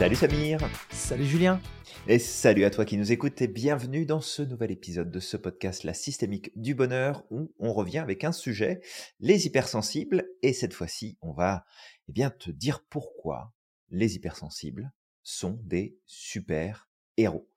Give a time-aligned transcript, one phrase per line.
[0.00, 1.60] Salut Samir Salut Julien
[2.08, 5.36] Et salut à toi qui nous écoutes et bienvenue dans ce nouvel épisode de ce
[5.36, 8.80] podcast La systémique du bonheur où on revient avec un sujet,
[9.18, 11.66] les hypersensibles, et cette fois-ci on va
[12.08, 13.52] eh bien, te dire pourquoi
[13.90, 14.90] les hypersensibles
[15.22, 16.88] sont des super
[17.18, 17.50] héros.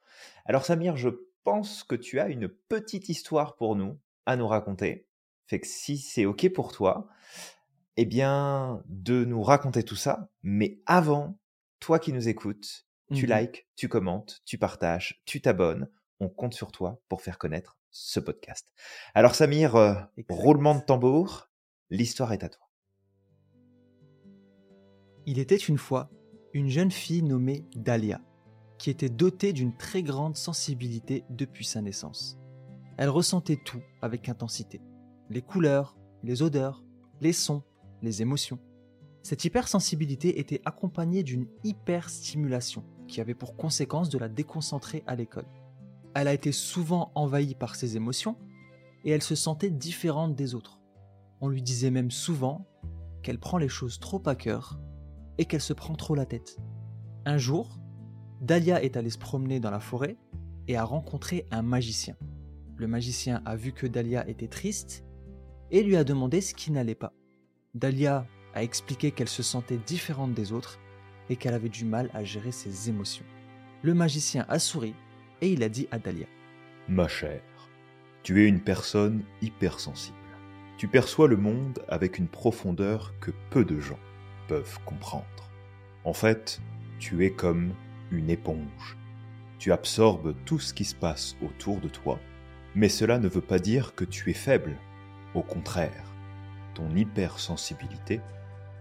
[0.44, 1.12] Alors Samir, je
[1.46, 5.08] pense que tu as une petite histoire pour nous à nous raconter.
[5.48, 7.08] Fait que si c'est OK pour toi,
[7.96, 10.30] eh bien, de nous raconter tout ça.
[10.42, 11.38] Mais avant,
[11.84, 13.38] toi qui nous écoutes, tu Mhm.
[13.38, 15.90] likes, tu commentes, tu partages, tu t'abonnes.
[16.22, 18.72] On compte sur toi pour faire connaître ce podcast.
[19.14, 19.96] Alors Samir, euh,
[20.30, 21.50] roulement de tambour,
[21.90, 22.70] l'histoire est à toi.
[25.26, 26.10] Il était une fois
[26.54, 28.22] une jeune fille nommée Dahlia,
[28.78, 32.38] qui était dotée d'une très grande sensibilité depuis sa naissance.
[32.98, 34.80] Elle ressentait tout avec intensité.
[35.30, 36.82] Les couleurs, les odeurs,
[37.20, 37.64] les sons,
[38.02, 38.60] les émotions.
[39.24, 45.48] Cette hypersensibilité était accompagnée d'une hyperstimulation qui avait pour conséquence de la déconcentrer à l'école.
[46.14, 48.38] Elle a été souvent envahie par ses émotions
[49.06, 50.82] et elle se sentait différente des autres.
[51.40, 52.68] On lui disait même souvent
[53.22, 54.78] qu'elle prend les choses trop à cœur
[55.38, 56.58] et qu'elle se prend trop la tête.
[57.26, 57.80] Un jour,
[58.42, 60.18] Dahlia est allée se promener dans la forêt
[60.68, 62.18] et a rencontré un magicien.
[62.76, 65.06] Le magicien a vu que Dahlia était triste
[65.72, 67.14] et lui a demandé ce qui n'allait pas.
[67.74, 70.80] Dahlia a expliqué qu'elle se sentait différente des autres
[71.30, 73.26] et qu'elle avait du mal à gérer ses émotions.
[73.82, 74.94] Le magicien a souri
[75.42, 76.28] et il a dit à Dahlia
[76.88, 77.42] Ma chère,
[78.24, 80.18] tu es une personne hypersensible.
[80.78, 84.00] Tu perçois le monde avec une profondeur que peu de gens
[84.48, 85.26] peuvent comprendre.
[86.04, 86.62] En fait,
[87.00, 87.74] tu es comme
[88.12, 88.98] une éponge.
[89.60, 92.20] Tu absorbes tout ce qui se passe autour de toi,
[92.76, 94.78] mais cela ne veut pas dire que tu es faible.
[95.36, 96.14] Au contraire,
[96.74, 98.20] ton hypersensibilité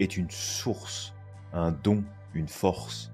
[0.02, 1.14] est une source,
[1.52, 2.04] un don,
[2.34, 3.12] une force,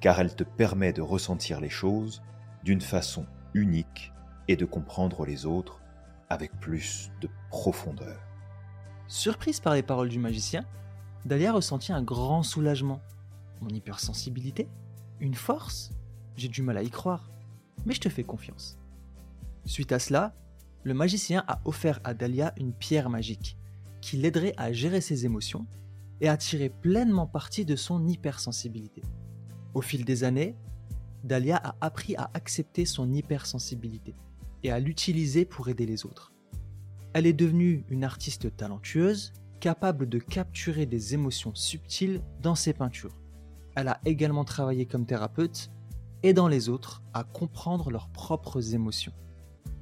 [0.00, 2.22] car elle te permet de ressentir les choses
[2.64, 4.12] d'une façon unique
[4.46, 5.80] et de comprendre les autres
[6.28, 8.20] avec plus de profondeur.
[9.06, 10.66] Surprise par les paroles du magicien,
[11.24, 13.00] Dahlia ressentit un grand soulagement.
[13.60, 14.68] Mon hypersensibilité
[15.20, 15.90] Une force
[16.36, 17.30] J'ai du mal à y croire,
[17.86, 18.78] mais je te fais confiance.
[19.64, 20.34] Suite à cela,
[20.84, 23.56] le magicien a offert à Dahlia une pierre magique
[24.00, 25.66] qui l'aiderait à gérer ses émotions
[26.20, 29.02] et à tirer pleinement parti de son hypersensibilité.
[29.74, 30.56] Au fil des années,
[31.24, 34.14] Dahlia a appris à accepter son hypersensibilité
[34.62, 36.32] et à l'utiliser pour aider les autres.
[37.12, 43.16] Elle est devenue une artiste talentueuse, capable de capturer des émotions subtiles dans ses peintures.
[43.74, 45.70] Elle a également travaillé comme thérapeute,
[46.22, 49.12] aidant les autres à comprendre leurs propres émotions.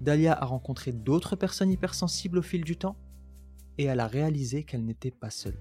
[0.01, 2.97] Dahlia a rencontré d'autres personnes hypersensibles au fil du temps,
[3.79, 5.59] et elle a réalisé qu'elle n'était pas seule.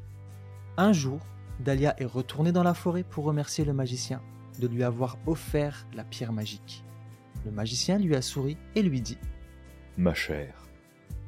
[0.77, 1.19] Un jour,
[1.61, 4.21] Dahlia est retournée dans la forêt pour remercier le magicien
[4.59, 6.83] de lui avoir offert la pierre magique.
[7.45, 9.17] Le magicien lui a souri et lui dit
[9.97, 10.67] Ma chère,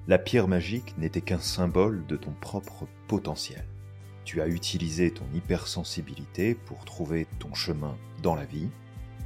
[0.08, 3.66] la pierre magique n'était qu'un symbole de ton propre potentiel.
[4.26, 8.68] Tu as utilisé ton hypersensibilité pour trouver ton chemin dans la vie,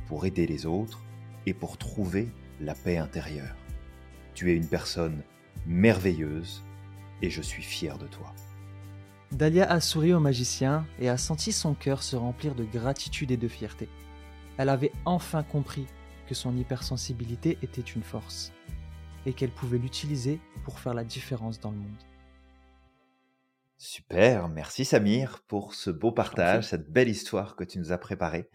[0.08, 1.02] pour aider les autres
[1.48, 3.56] et pour trouver la paix intérieure.
[4.36, 5.24] Tu es une personne
[5.66, 6.64] merveilleuse
[7.24, 8.36] et je suis fier de toi.
[9.32, 13.38] Dahlia a souri au magicien et a senti son cœur se remplir de gratitude et
[13.38, 13.88] de fierté.
[14.58, 15.88] Elle avait enfin compris
[16.28, 18.52] que son hypersensibilité était une force
[19.26, 22.04] et qu'elle pouvait l'utiliser pour faire la différence dans le monde.
[23.78, 28.50] Super, merci Samir pour ce beau partage, cette belle histoire que tu nous as préparée.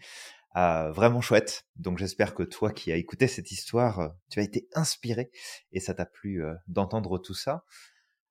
[0.53, 1.65] Ah, vraiment chouette.
[1.75, 5.31] Donc j'espère que toi qui as écouté cette histoire, euh, tu as été inspiré
[5.71, 7.63] et ça t'a plu euh, d'entendre tout ça.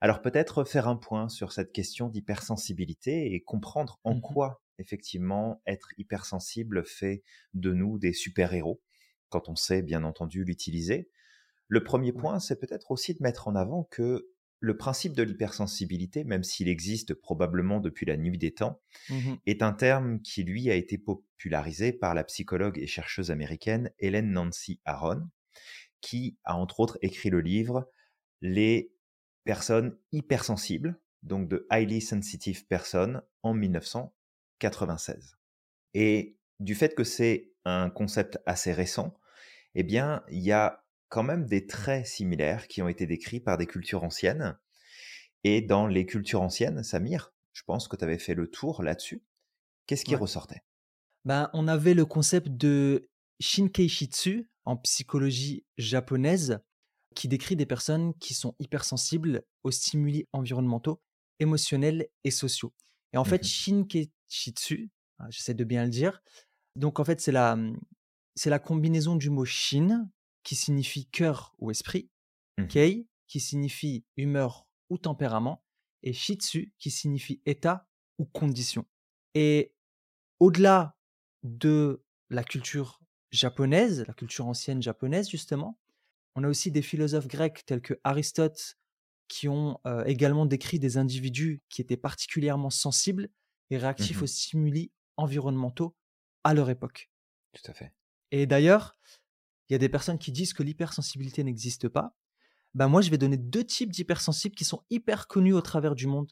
[0.00, 4.20] Alors peut-être faire un point sur cette question d'hypersensibilité et comprendre en Mhm.
[4.20, 7.22] quoi effectivement être hypersensible fait
[7.54, 8.82] de nous des super-héros
[9.30, 11.10] quand on sait bien entendu l'utiliser.
[11.68, 14.28] Le premier point, c'est peut-être aussi de mettre en avant que
[14.60, 19.36] le principe de l'hypersensibilité, même s'il existe probablement depuis la nuit des temps, Mhm.
[19.46, 24.32] est un terme qui, lui, a été popularisé par la psychologue et chercheuse américaine Helen
[24.32, 25.28] Nancy Aaron,
[26.00, 27.90] qui a entre autres écrit le livre
[28.42, 28.92] Les
[29.46, 35.38] personnes hypersensibles, donc de Highly Sensitive Person, en 1996.
[35.94, 39.18] Et du fait que c'est un concept assez récent,
[39.74, 43.56] eh bien, il y a quand même des traits similaires qui ont été décrits par
[43.56, 44.58] des cultures anciennes.
[45.44, 49.22] Et dans les cultures anciennes, Samir, je pense que tu avais fait le tour là-dessus.
[49.86, 50.20] Qu'est-ce qui Ouais.
[50.20, 50.62] ressortait?
[51.24, 53.08] Ben, on avait le concept de
[53.40, 56.58] Shinkei Shitsu en psychologie japonaise
[57.16, 61.00] qui décrit des personnes qui sont hypersensibles aux stimuli environnementaux,
[61.40, 62.72] émotionnels et sociaux.
[63.12, 63.48] Et en fait, Mhm.
[63.48, 66.22] Shinkei Shitsu, ah, j'essaie de bien le dire,
[66.76, 67.56] Donc en fait, c'est la,
[68.34, 70.10] c'est la combinaison du mot shin,
[70.42, 72.10] qui signifie cœur ou esprit,
[72.58, 75.64] Mmh kei, qui signifie humeur ou tempérament,
[76.02, 78.84] et shitsu, qui signifie état ou condition.
[79.34, 79.72] Et
[80.38, 80.96] au-delà
[81.44, 85.78] de la culture japonaise, la culture ancienne japonaise justement,
[86.36, 88.76] on a aussi des philosophes grecs tels que Aristote
[89.26, 93.28] qui ont euh, également décrit des individus qui étaient particulièrement sensibles
[93.70, 95.96] et réactifs Mmh aux stimuli environnementaux
[96.44, 97.10] à leur époque.
[97.52, 97.92] Tout à fait.
[98.30, 98.96] Et d'ailleurs,
[99.68, 102.14] il y a des personnes qui disent que l'hypersensibilité n'existe pas.
[102.74, 106.06] Ben moi, je vais donner deux types d'hypersensibles qui sont hyper connus au travers du
[106.06, 106.30] monde.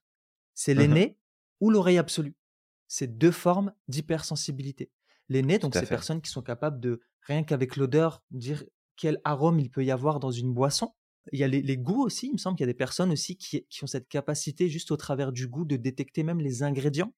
[0.54, 1.18] C'est Mmh l'aîné
[1.60, 2.36] ou l'oreille absolue.
[2.86, 4.92] C'est deux formes d'hypersensibilité.
[5.30, 5.86] L'aîné, donc ces fait.
[5.86, 8.64] personnes qui sont capables de, rien qu'avec l'odeur, dire
[8.96, 10.92] quel arôme il peut y avoir dans une boisson.
[11.32, 13.10] Il y a les, les goûts aussi, il me semble qu'il y a des personnes
[13.10, 16.62] aussi qui, qui ont cette capacité juste au travers du goût de détecter même les
[16.62, 17.12] ingrédients.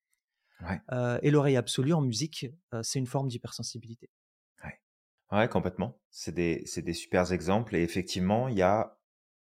[0.63, 0.81] Ouais.
[0.93, 4.11] Euh, et l'oreille absolue en musique, euh, c'est une forme d'hypersensibilité.
[5.33, 5.99] Ouais, complètement.
[6.11, 7.75] C'est des, des super exemples.
[7.75, 8.97] Et effectivement, il y a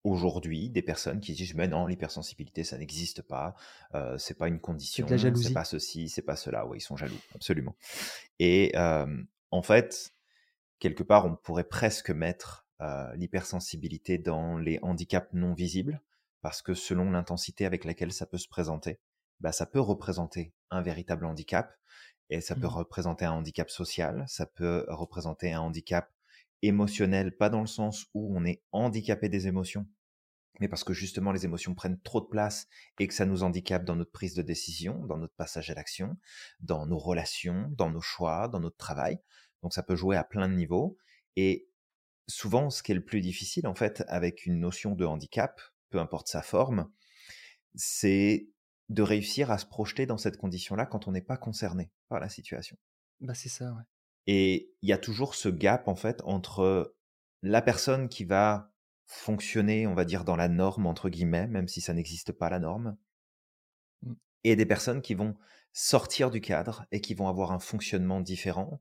[0.04, 3.54] aujourd'hui des personnes qui disent mais non, l'hypersensibilité, ça n'existe pas.
[3.94, 5.06] Euh, c'est pas une condition.
[5.06, 6.66] C'est pas ceci, c'est pas cela.
[6.66, 7.76] Ouais, ils sont jaloux, absolument.
[8.38, 10.14] Et euh, en fait,
[10.78, 16.02] quelque part, on pourrait presque mettre euh, l'hypersensibilité dans les handicaps non visibles,
[16.42, 19.00] parce que selon l'intensité avec laquelle ça peut se présenter,
[19.40, 21.74] bah, ça peut représenter un véritable handicap,
[22.30, 22.72] et ça peut Mhm.
[22.74, 26.10] représenter un handicap social, ça peut représenter un handicap
[26.62, 29.86] émotionnel, pas dans le sens où on est handicapé des émotions,
[30.60, 32.66] mais parce que justement les émotions prennent trop de place
[32.98, 36.16] et que ça nous handicape dans notre prise de décision, dans notre passage à l'action,
[36.60, 39.20] dans nos relations, dans nos choix, dans notre travail.
[39.62, 40.96] Donc ça peut jouer à plein de niveaux.
[41.36, 41.68] Et
[42.28, 45.60] souvent, ce qui est le plus difficile, en fait, avec une notion de handicap,
[45.90, 46.90] peu importe sa forme,
[47.74, 48.48] c'est
[48.88, 52.28] de réussir à se projeter dans cette condition-là quand on n'est pas concerné par la
[52.28, 52.76] situation.
[53.20, 53.82] Bah, c'est ça, ouais.
[54.28, 56.94] Et il y a toujours ce gap, en fait, entre
[57.42, 58.72] la personne qui va
[59.06, 62.58] fonctionner, on va dire, dans la norme, entre guillemets, même si ça n'existe pas la
[62.58, 62.96] norme,
[64.02, 64.14] Mm.
[64.44, 65.36] et des personnes qui vont
[65.72, 68.80] sortir du cadre et qui vont avoir un fonctionnement différent.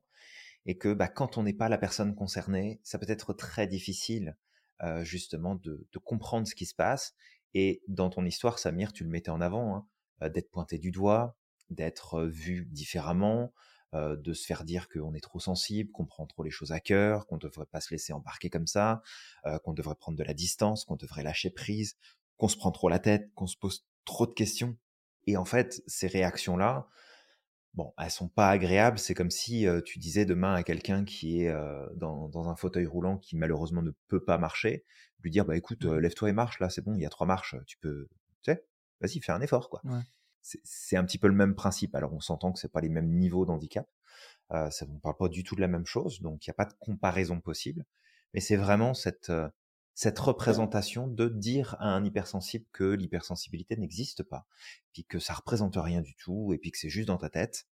[0.66, 4.36] Et que bah, quand on n'est pas la personne concernée, ça peut être très difficile
[4.82, 7.14] euh, justement de, de comprendre ce qui se passe.
[7.54, 9.88] Et dans ton histoire, Samir, tu le mettais en avant,
[10.20, 11.36] hein, d'être pointé du doigt,
[11.70, 13.52] d'être vu différemment,
[13.94, 16.80] euh, de se faire dire qu'on est trop sensible, qu'on prend trop les choses à
[16.80, 19.00] cœur, qu'on ne devrait pas se laisser embarquer comme ça,
[19.46, 21.96] euh, qu'on devrait prendre de la distance, qu'on devrait lâcher prise,
[22.36, 24.76] qu'on se prend trop la tête, qu'on se pose trop de questions.
[25.26, 26.88] Et en fait, ces réactions-là,
[27.76, 28.98] bon, elles sont pas agréables.
[28.98, 32.56] C'est comme si euh, tu disais demain à quelqu'un qui est euh, dans, dans un
[32.56, 34.84] fauteuil roulant qui malheureusement ne peut pas marcher,
[35.20, 37.26] lui dire bah écoute, euh, lève-toi et marche là, c'est bon, il y a trois
[37.26, 38.08] marches, tu peux,
[38.42, 38.64] tu sais,
[39.00, 39.80] vas-y, fais un effort quoi.
[39.84, 40.00] Ouais.
[40.42, 41.94] C'est- un petit peu le même principe.
[41.96, 43.88] Alors on s'entend que c'est pas les mêmes niveaux d'handicap,
[44.52, 46.54] euh, ça, on parle pas du tout de la même chose, donc il n'y a
[46.54, 47.84] pas de comparaison possible.
[48.34, 49.48] Mais c'est vraiment cette euh,
[49.96, 54.46] cette représentation de dire à un hypersensible que l'hypersensibilité n'existe pas,
[54.92, 57.66] puis que ça représente rien du tout, et puis que c'est juste dans ta tête,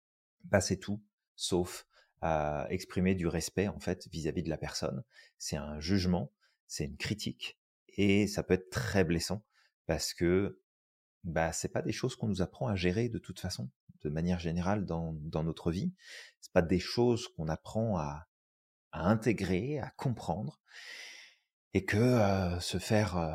[0.45, 1.03] bah c'est tout,
[1.37, 1.87] sauf
[2.23, 5.05] à exprimer du respect en fait vis-à-vis de la personne.
[5.37, 6.33] C'est un jugement,
[6.67, 7.59] c'est une critique,
[7.91, 9.45] et ça peut être très blessant
[9.85, 10.63] parce que
[11.25, 13.69] bah c'est pas des choses qu'on nous apprend à gérer de toute façon,
[14.01, 15.93] de manière générale dans, dans notre vie.
[16.41, 18.29] C'est pas des choses qu'on apprend à,
[18.93, 20.63] à intégrer, à comprendre,
[21.75, 23.35] et que euh, se faire euh,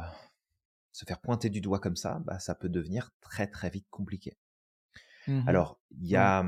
[0.91, 4.37] se faire pointer du doigt comme ça, bah ça peut devenir très très vite compliqué.
[5.27, 5.47] Mhm.
[5.47, 6.45] Alors il y a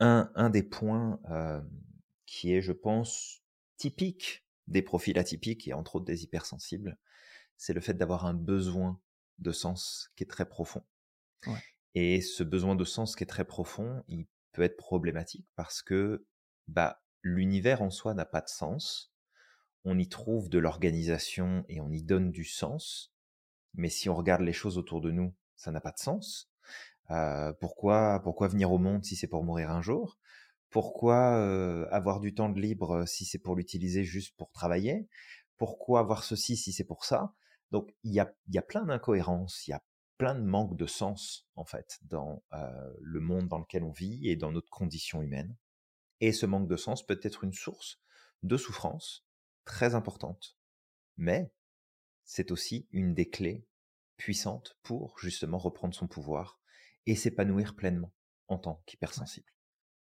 [0.00, 1.60] un, un des points euh,
[2.26, 3.42] qui est, je pense,
[3.76, 6.98] typique des profils atypiques et entre autres des hypersensibles,
[7.56, 9.00] c'est le fait d'avoir un besoin
[9.38, 10.82] de sens qui est très profond.
[11.46, 11.62] Ouais.
[11.94, 16.26] Et ce besoin de sens qui est très profond, il peut être problématique parce que
[16.66, 19.13] bah, l'univers en soi n'a pas de sens.
[19.84, 23.12] On y trouve de l'organisation et on y donne du sens.
[23.74, 26.50] Mais si on regarde les choses autour de nous, ça n'a pas de sens.
[27.10, 30.18] Euh, pourquoi, pourquoi venir au monde si c'est pour mourir un jour?
[30.70, 35.08] Pourquoi euh, avoir du temps de libre si c'est pour l'utiliser juste pour travailler?
[35.56, 37.34] Pourquoi avoir ceci si c'est pour ça?
[37.70, 39.84] Donc il y a, y a plein d'incohérences, il y a
[40.16, 44.28] plein de manques de sens en fait dans euh, le monde dans lequel on vit
[44.28, 45.56] et dans notre condition humaine.
[46.20, 48.00] Et ce manque de sens peut être une source
[48.42, 49.26] de souffrance
[49.64, 50.56] très importante.
[51.16, 51.52] Mais
[52.24, 53.66] c'est aussi une des clés
[54.16, 56.60] puissantes pour justement reprendre son pouvoir
[57.06, 58.12] et s'épanouir pleinement
[58.48, 59.50] en tant qu'hypersensible.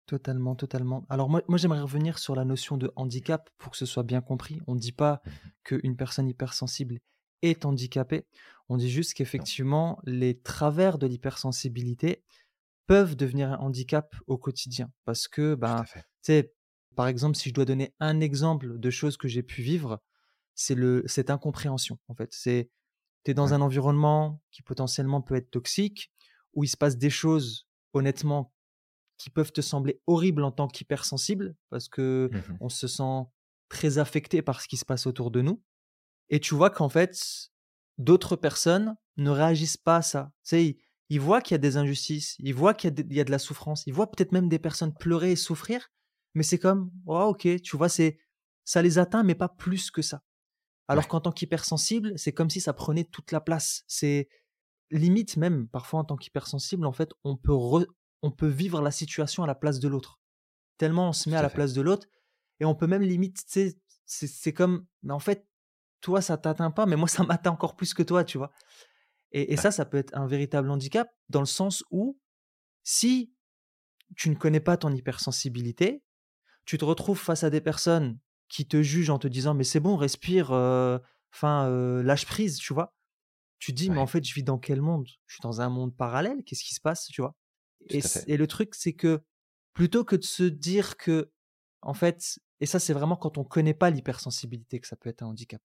[0.06, 1.06] Totalement, totalement.
[1.10, 4.22] Alors moi, moi j'aimerais revenir sur la notion de handicap pour que ce soit bien
[4.22, 4.62] compris.
[4.66, 5.32] On ne dit pas Mhm.
[5.66, 7.00] qu'une personne hypersensible
[7.42, 8.26] est handicapée.
[8.70, 12.24] On dit juste qu'effectivement, les travers de l'hypersensibilité
[12.88, 14.92] peuvent devenir un handicap au quotidien.
[15.04, 15.84] Parce que, ben,
[16.98, 20.01] par exemple, si je dois donner un exemple de choses que j'ai pu vivre,
[20.56, 22.30] c'est le cette incompréhension en fait.
[22.34, 22.72] C'est
[23.24, 26.12] tu es dans un environnement qui potentiellement peut être toxique,
[26.54, 28.51] où il se passe des choses honnêtement
[29.18, 33.25] qui peuvent te sembler horribles en tant qu'hypersensible parce que Mmh on se sent
[33.70, 35.62] très affecté par ce qui se passe autour de nous
[36.30, 37.51] et tu vois qu'en fait
[38.00, 40.32] d'autres personnes ne réagissent pas à ça.
[40.44, 40.77] Tu sais,
[41.10, 43.39] ils, voient qu'il y a des injustices, ils voient qu'il y, y, a de la
[43.39, 45.92] souffrance, ils voient peut-être même des personnes pleurer et souffrir,
[46.34, 48.20] mais c'est comme oh, OK, tu vois, c'est
[48.64, 50.24] ça les atteint mais pas plus que ça.
[50.88, 53.84] Alors qu'en tant qu'hypersensible, c'est comme si ça prenait toute la place.
[53.88, 54.30] C'est
[54.90, 57.54] limite même parfois en tant qu'hypersensible, en fait, on peut
[58.22, 60.20] on peut vivre la situation à la place de l'autre.
[60.78, 62.08] Tellement on se met à, la place de l'autre
[62.60, 65.46] et on peut même limite, tu sais, c'est comme, mais en fait,
[66.02, 68.52] toi ça t'atteint pas, mais moi ça m'atteint encore plus que toi, tu vois.
[69.32, 72.18] Et, ça, ça peut être un véritable handicap dans le sens où
[72.84, 73.34] si
[74.16, 76.02] tu ne connais pas ton hypersensibilité,
[76.68, 78.20] tu te retrouves face à des personnes
[78.50, 81.00] qui te jugent en te disant mais c'est bon, respire, euh,
[81.34, 82.94] enfin euh, lâche prise, tu vois?
[83.58, 85.08] Tu dis mais en fait je vis dans quel monde?
[85.26, 87.36] Je suis dans un monde parallèle, qu'est-ce qui se passe, tu vois?
[87.90, 89.24] Et, et, le truc c'est que
[89.74, 91.32] plutôt que de se dire que
[91.82, 95.24] en fait, et ça c'est vraiment quand on connaît pas l'hypersensibilité que ça peut être
[95.24, 95.62] un handicap,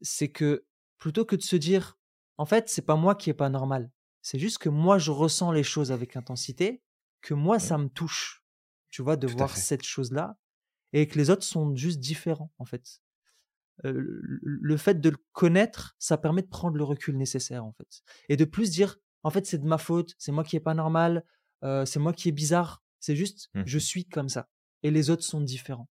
[0.00, 0.66] c'est que
[0.98, 1.96] plutôt que de se dire
[2.38, 3.90] en fait c'est pas moi qui est pas normal,
[4.20, 6.82] c'est juste que moi je ressens les choses avec intensité,
[7.20, 8.39] que moi ça me touche,
[8.90, 10.36] tu vois, de voir cette chose là
[10.92, 13.00] et que les autres sont juste différents en fait.
[13.84, 18.36] le fait de le connaître, ça permet de prendre le recul nécessaire en fait, et
[18.36, 21.24] de plus dire en fait c'est de ma faute, c'est moi qui est pas normal,
[21.62, 24.48] c'est moi qui est bizarre, c'est juste mmh je suis comme ça
[24.82, 25.88] et les autres sont différents.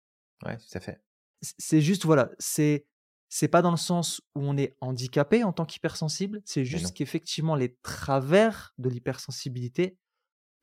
[0.45, 1.03] Ouais, tout à fait.
[1.43, 2.87] C'est juste voilà, c'est
[3.29, 7.57] c'est pas dans le sens où on est handicapé en tant qu'hypersensible, c'est juste qu'effectivement
[7.57, 9.99] les travers de l'hypersensibilité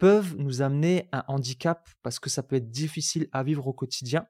[0.02, 4.26] peuvent nous amener un handicap parce que ça peut être difficile à vivre au quotidien.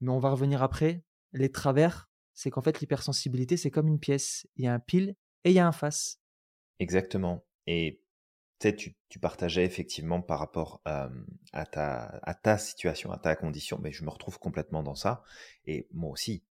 [0.00, 1.04] Mais on va revenir après.
[1.32, 4.48] Les travers, c'est qu'en fait, l'hypersensibilité, c'est comme une pièce.
[4.56, 6.18] Il y a un pile et il y a un face.
[6.78, 7.44] Exactement.
[7.66, 8.00] Et
[8.58, 11.10] tu, tu partageais effectivement par rapport à,
[11.70, 15.22] ta, à ta situation, à ta condition, mais je me retrouve complètement dans ça.
[15.66, 16.42] Et moi aussi,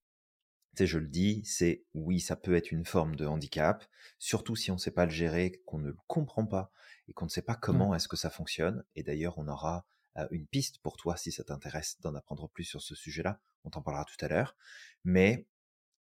[0.78, 3.86] je le dis, c'est oui, ça peut être une forme de handicap,
[4.20, 6.72] surtout si on ne sait pas le gérer, qu'on ne le comprend pas
[7.08, 8.84] et qu'on ne sait pas comment est-ce que ça fonctionne.
[8.96, 9.86] Et d'ailleurs, on aura
[10.32, 13.40] une piste pour toi si ça t'intéresse d'en apprendre plus sur ce sujet-là.
[13.64, 14.56] On t'en parlera tout à l'heure.
[15.04, 15.48] Mais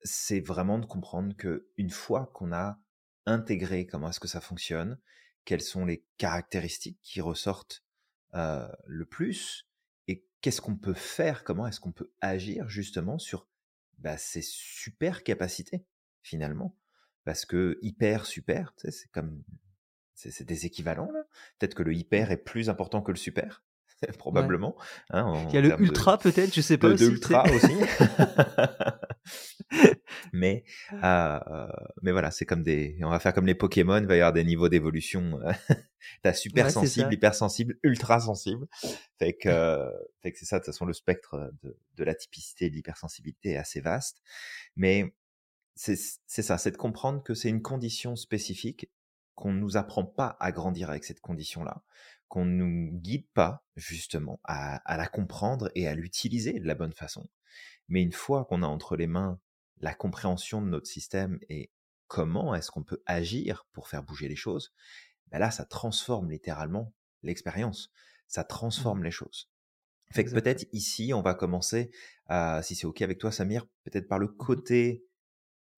[0.03, 2.79] c'est vraiment de comprendre que une fois qu'on a
[3.27, 4.99] intégré comment est-ce que ça fonctionne,
[5.45, 7.85] quelles sont les caractéristiques qui ressortent
[8.33, 9.69] le plus
[10.09, 13.49] et qu'est-ce qu'on peut faire, comment est-ce qu'on peut agir justement sur
[14.03, 15.87] bah, ces super capacités
[16.23, 16.77] finalement.
[17.25, 19.43] Parce que hyper, super, c'est comme
[20.15, 21.25] c'est des équivalents là.
[21.59, 23.65] Peut-être que le hyper est plus important que le super,
[24.19, 24.77] probablement.
[25.11, 26.89] Hein, Il y a le ultra peut-être, je sais pas.
[26.89, 27.73] De, aussi, ultra aussi.
[30.33, 30.65] mais
[31.03, 31.39] euh,
[32.03, 32.99] mais voilà, c'est comme des.
[33.03, 33.99] On va faire comme les Pokémon.
[33.99, 35.39] Il va y avoir des niveaux d'évolution.
[36.23, 38.67] T'as super sensible, hyper sensible, ultra sensible.
[39.19, 39.89] Fait que
[40.23, 40.57] fait que c'est ça.
[40.59, 44.23] De toute façon, le spectre de, de la typicité de l'hypersensibilité est assez vaste.
[44.77, 45.15] Mais
[45.75, 45.97] c'est
[46.43, 48.91] ça, c'est de comprendre que c'est une condition spécifique
[49.35, 51.83] qu'on ne nous apprend pas à grandir avec cette condition-là,
[52.33, 56.75] qu'on ne nous guide pas justement à, à la comprendre et à l'utiliser de la
[56.75, 57.29] bonne façon.
[57.89, 59.39] Mais une fois qu'on a entre les mains
[59.83, 61.71] la compréhension de notre système et
[62.07, 64.73] comment est-ce qu'on peut agir pour faire bouger les choses,
[65.29, 67.91] ben là, ça transforme littéralement l'expérience,
[68.29, 69.05] ça transforme mmh.
[69.05, 69.51] les choses.
[70.13, 71.91] Fait que peut-être ici, on va commencer,
[72.63, 75.05] si c'est OK avec toi, Samir, peut-être par le mmh côté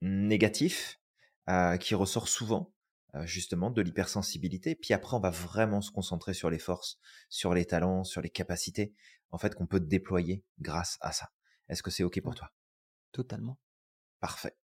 [0.02, 1.00] négatif
[1.48, 2.73] euh, qui ressort souvent
[3.22, 4.74] justement de l'hypersensibilité.
[4.74, 8.30] Puis après, on va vraiment se concentrer sur les forces, sur les talents, sur les
[8.30, 8.94] capacités,
[9.30, 11.30] en fait, qu'on peut déployer grâce à ça.
[11.68, 12.52] Est-ce que c'est OK pour toi?
[13.12, 13.58] Totalement.
[14.20, 14.56] Parfait.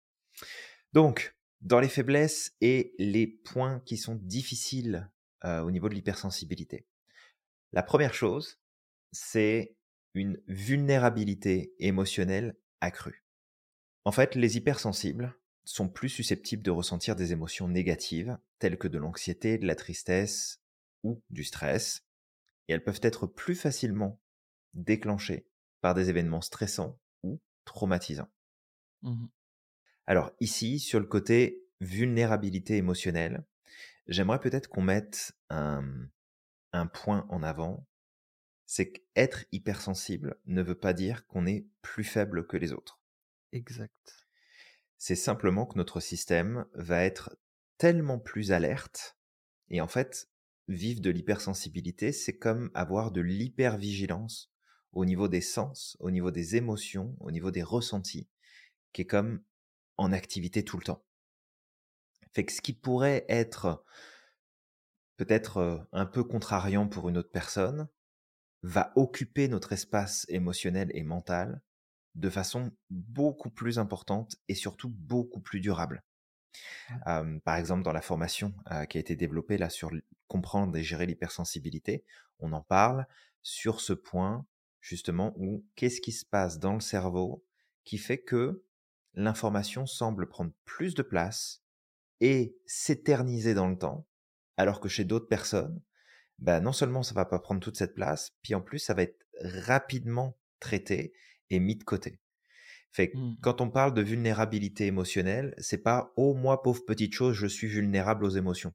[0.94, 5.10] Donc, dans les faiblesses et les points qui sont difficiles
[5.46, 6.86] euh, au niveau de l'hypersensibilité.
[7.72, 8.60] La première chose,
[9.12, 9.76] c'est
[10.14, 13.24] une vulnérabilité émotionnelle accrue.
[14.06, 15.36] En fait, les hypersensibles,
[15.70, 20.62] sont plus susceptibles de ressentir des émotions négatives, telles que de l'anxiété, de la tristesse
[21.04, 22.06] ou du stress,
[22.68, 24.20] et elles peuvent être plus facilement
[24.74, 25.46] déclenchées
[25.82, 28.32] par des événements stressants ou traumatisants.
[29.04, 29.28] Mmh
[30.08, 33.46] Alors ici, sur le côté vulnérabilité émotionnelle,
[34.08, 35.84] j'aimerais peut-être qu'on mette un,
[36.74, 37.86] un point en avant,
[38.66, 43.00] c'est qu'être hypersensible ne veut pas dire qu'on est plus faible que les autres.
[43.52, 44.29] Exact.
[45.00, 47.36] C'est simplement que notre système va être
[47.78, 49.18] tellement plus alerte.
[49.70, 50.30] Et en fait,
[50.68, 54.54] vivre de l'hypersensibilité, c'est comme avoir de l'hypervigilance
[54.92, 58.30] au niveau des sens, au niveau des émotions, au niveau des ressentis,
[58.94, 59.42] qui est comme
[59.98, 61.04] en activité tout le temps.
[62.34, 63.84] Fait que ce qui pourrait être
[65.20, 67.90] peut-être un peu contrariant pour une autre personne,
[68.64, 71.62] va occuper notre espace émotionnel et mental
[72.16, 76.04] de façon beaucoup plus importante et surtout beaucoup plus durable.
[77.44, 78.54] par exemple, dans la formation
[78.90, 79.92] qui a été développée là sur
[80.28, 82.04] comprendre et gérer l'hypersensibilité,
[82.40, 83.06] on en parle
[83.42, 84.46] sur ce point
[84.82, 87.46] justement où qu'est-ce qui se passe dans le cerveau
[87.84, 88.64] qui fait que
[89.14, 91.64] l'information semble prendre plus de place
[92.22, 94.08] et s'éterniser dans le temps,
[94.58, 95.82] alors que chez d'autres personnes,
[96.38, 99.04] bah, non seulement ça va pas prendre toute cette place, puis en plus ça va
[99.04, 101.14] être rapidement traité
[101.50, 102.20] et mis de côté.
[102.92, 103.38] Fait mmh.
[103.42, 107.68] quand on parle de vulnérabilité émotionnelle, c'est pas oh moi pauvre petite chose, je suis
[107.68, 108.74] vulnérable aux émotions.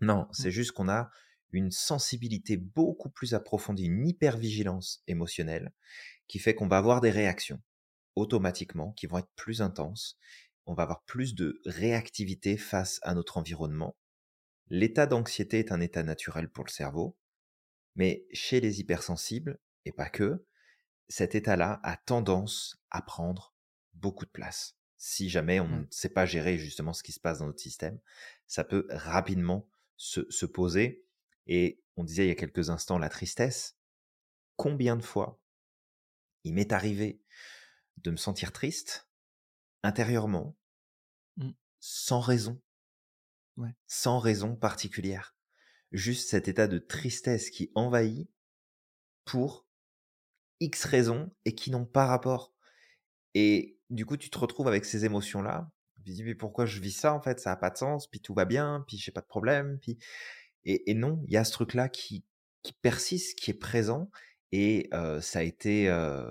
[0.00, 0.52] Non, c'est mmh.
[0.52, 1.10] juste qu'on a
[1.52, 5.72] une sensibilité beaucoup plus approfondie, une hypervigilance émotionnelle
[6.26, 7.60] qui fait qu'on va avoir des réactions
[8.16, 10.18] automatiquement qui vont être plus intenses.
[10.66, 13.96] On va avoir plus de réactivité face à notre environnement.
[14.68, 17.16] L'état d'anxiété est un état naturel pour le cerveau,
[17.94, 20.46] mais chez les hypersensibles, et pas que,
[21.12, 23.54] cet état-là a tendance à prendre
[23.92, 24.78] beaucoup de place.
[24.96, 28.00] Si jamais on ne sait pas gérer justement ce qui se passe dans notre système,
[28.46, 31.04] ça peut rapidement se, se poser.
[31.46, 33.76] Et on disait il y a quelques instants la tristesse.
[34.56, 35.38] Combien de fois
[36.44, 37.20] il m'est arrivé
[37.98, 39.06] de me sentir triste
[39.82, 40.56] intérieurement,
[41.36, 41.50] mmh.
[41.78, 42.60] sans raison,
[43.86, 45.36] sans raison particulière.
[45.90, 48.30] Juste cet état de tristesse qui envahit
[49.24, 49.66] pour
[50.62, 52.52] X raisons et qui n'ont pas rapport.
[53.34, 55.70] Et du coup, tu te retrouves avec ces émotions-là.
[56.04, 57.40] Tu dis, mais pourquoi je vis ça en fait?
[57.40, 59.78] Ça n'a pas de sens, puis tout va bien, puis j'ai pas de problème.
[59.80, 59.98] Puis...
[60.64, 62.24] Et, non, il y a ce truc-là qui,
[62.62, 64.10] qui persiste, qui est présent.
[64.52, 65.86] Et ça a été,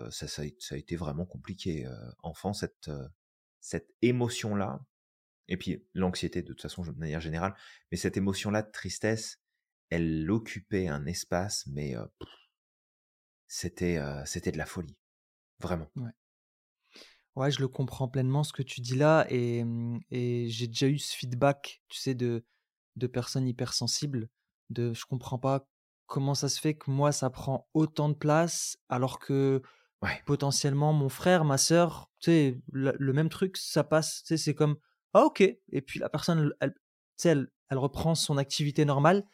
[0.10, 1.86] ça, a été vraiment compliqué.
[2.24, 2.90] enfant, cette,
[3.60, 4.80] cette émotion-là,
[5.48, 7.56] et puis l'anxiété de toute façon de manière générale,
[7.92, 9.42] mais cette émotion-là de tristesse,
[9.90, 11.96] elle occupait un espace, mais
[13.52, 14.96] c'était c'était de la folie,
[15.60, 15.88] vraiment.
[15.98, 16.12] Ouais.
[17.36, 17.52] ouais.
[17.52, 20.98] je le comprends pleinement ce que tu dis là, et, mmh, et j'ai déjà eu
[20.98, 22.46] ce feedback, tu sais, de,
[22.96, 24.30] de personnes hypersensibles,
[24.70, 25.68] de je comprends pas
[26.06, 29.62] comment ça se fait que moi ça prend autant de place alors que
[30.26, 34.56] potentiellement mon frère, ma sœur, tu sais, le, même truc, ça passe, tu sais, c'est
[34.56, 34.78] comme
[35.14, 36.74] ah ok, et puis la personne, elle,
[37.26, 39.26] elle, elle reprend son activité normale.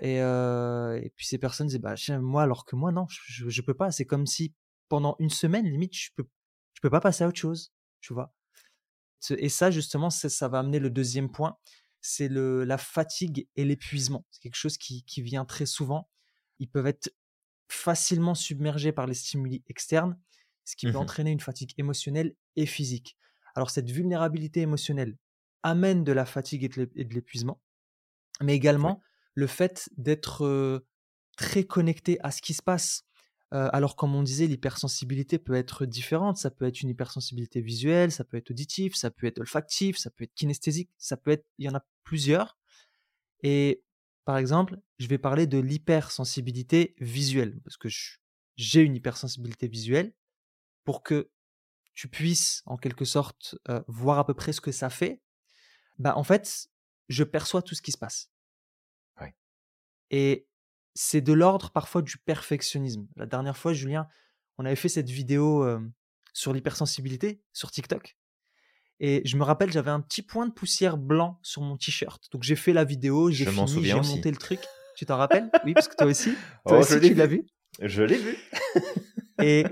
[0.00, 3.74] Et, et, puis ces personnes disent bah moi alors que moi non je, je peux
[3.74, 4.54] pas c'est comme si
[4.88, 6.24] pendant une semaine limite je peux
[6.74, 8.34] je peux pas passer à autre chose tu vois?
[9.30, 11.56] Et ça justement ça va amener le deuxième point
[12.02, 14.26] c'est la fatigue et l'épuisement.
[14.30, 16.10] C'est quelque chose qui, vient très souvent.
[16.58, 17.10] Ils peuvent être
[17.68, 20.18] facilement submergés par les stimuli externes,
[20.64, 23.16] ce qui peut mmh entraîner une fatigue émotionnelle et physique.
[23.54, 25.16] Alors cette vulnérabilité émotionnelle
[25.62, 27.62] amène de la fatigue et de l'épuisement,
[28.40, 29.00] mais également
[29.34, 30.84] le fait d'être
[31.36, 33.04] très connecté à ce qui se passe
[33.54, 36.38] alors, comme on disait, l'hypersensibilité peut être différente.
[36.38, 40.08] Ça peut être une hypersensibilité visuelle, ça peut être auditif, ça peut être olfactif, ça
[40.08, 42.56] peut être kinesthésique, ça peut être, il y en a plusieurs.
[43.42, 43.84] Et
[44.24, 47.90] par exemple, je vais parler de l'hypersensibilité visuelle, parce que
[48.56, 50.14] j'ai une hypersensibilité visuelle
[50.84, 51.30] pour que
[51.92, 55.20] tu puisses, en quelque sorte, voir à peu près ce que ça fait.
[55.98, 56.70] Bah, en fait,
[57.10, 58.31] je perçois tout ce qui se passe.
[60.12, 60.46] Et
[60.94, 63.08] c'est de l'ordre parfois du perfectionnisme.
[63.16, 64.06] La dernière fois, Julien,
[64.58, 65.66] on avait fait cette vidéo
[66.32, 68.16] sur l'hypersensibilité sur TikTok.
[69.00, 72.22] Et je me rappelle, j'avais un petit point de poussière blanc sur mon t-shirt.
[72.30, 74.60] Donc j'ai fait la vidéo, j'ai fini, j'ai monté le truc.
[74.96, 75.50] Tu t'en rappelles?
[75.64, 76.34] Oui, parce que toi aussi,
[76.66, 77.44] toi oh, aussi tu l'as vu.
[77.80, 78.36] Je l'ai vu.
[79.42, 79.64] et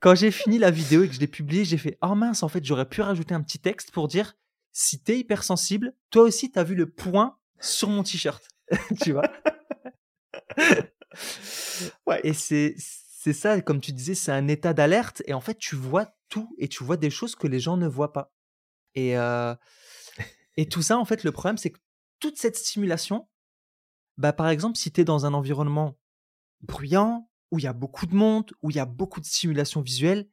[0.00, 2.48] quand j'ai fini la vidéo et que je l'ai publiée, j'ai fait Oh mince, en
[2.48, 4.34] fait, j'aurais pu rajouter un petit texte pour dire
[4.72, 8.46] si t'es hypersensible, toi aussi, t'as vu le point sur mon t-shirt.
[9.02, 9.30] tu vois?
[12.06, 12.20] Ouais.
[12.24, 12.74] Et c'est
[13.24, 15.22] c'est ça, comme tu disais, c'est un état d'alerte.
[15.26, 17.88] Et en fait, tu vois tout et tu vois des choses que les gens ne
[17.88, 18.34] voient pas.
[18.94, 19.54] Et, euh,
[20.58, 21.78] et tout ça, en fait, le problème, c'est que
[22.20, 23.26] toute cette stimulation,
[24.18, 25.98] bah, par exemple, si tu es dans un environnement
[26.60, 29.80] bruyant, où il y a beaucoup de monde, où il y a beaucoup de stimulation
[29.80, 30.28] visuelle,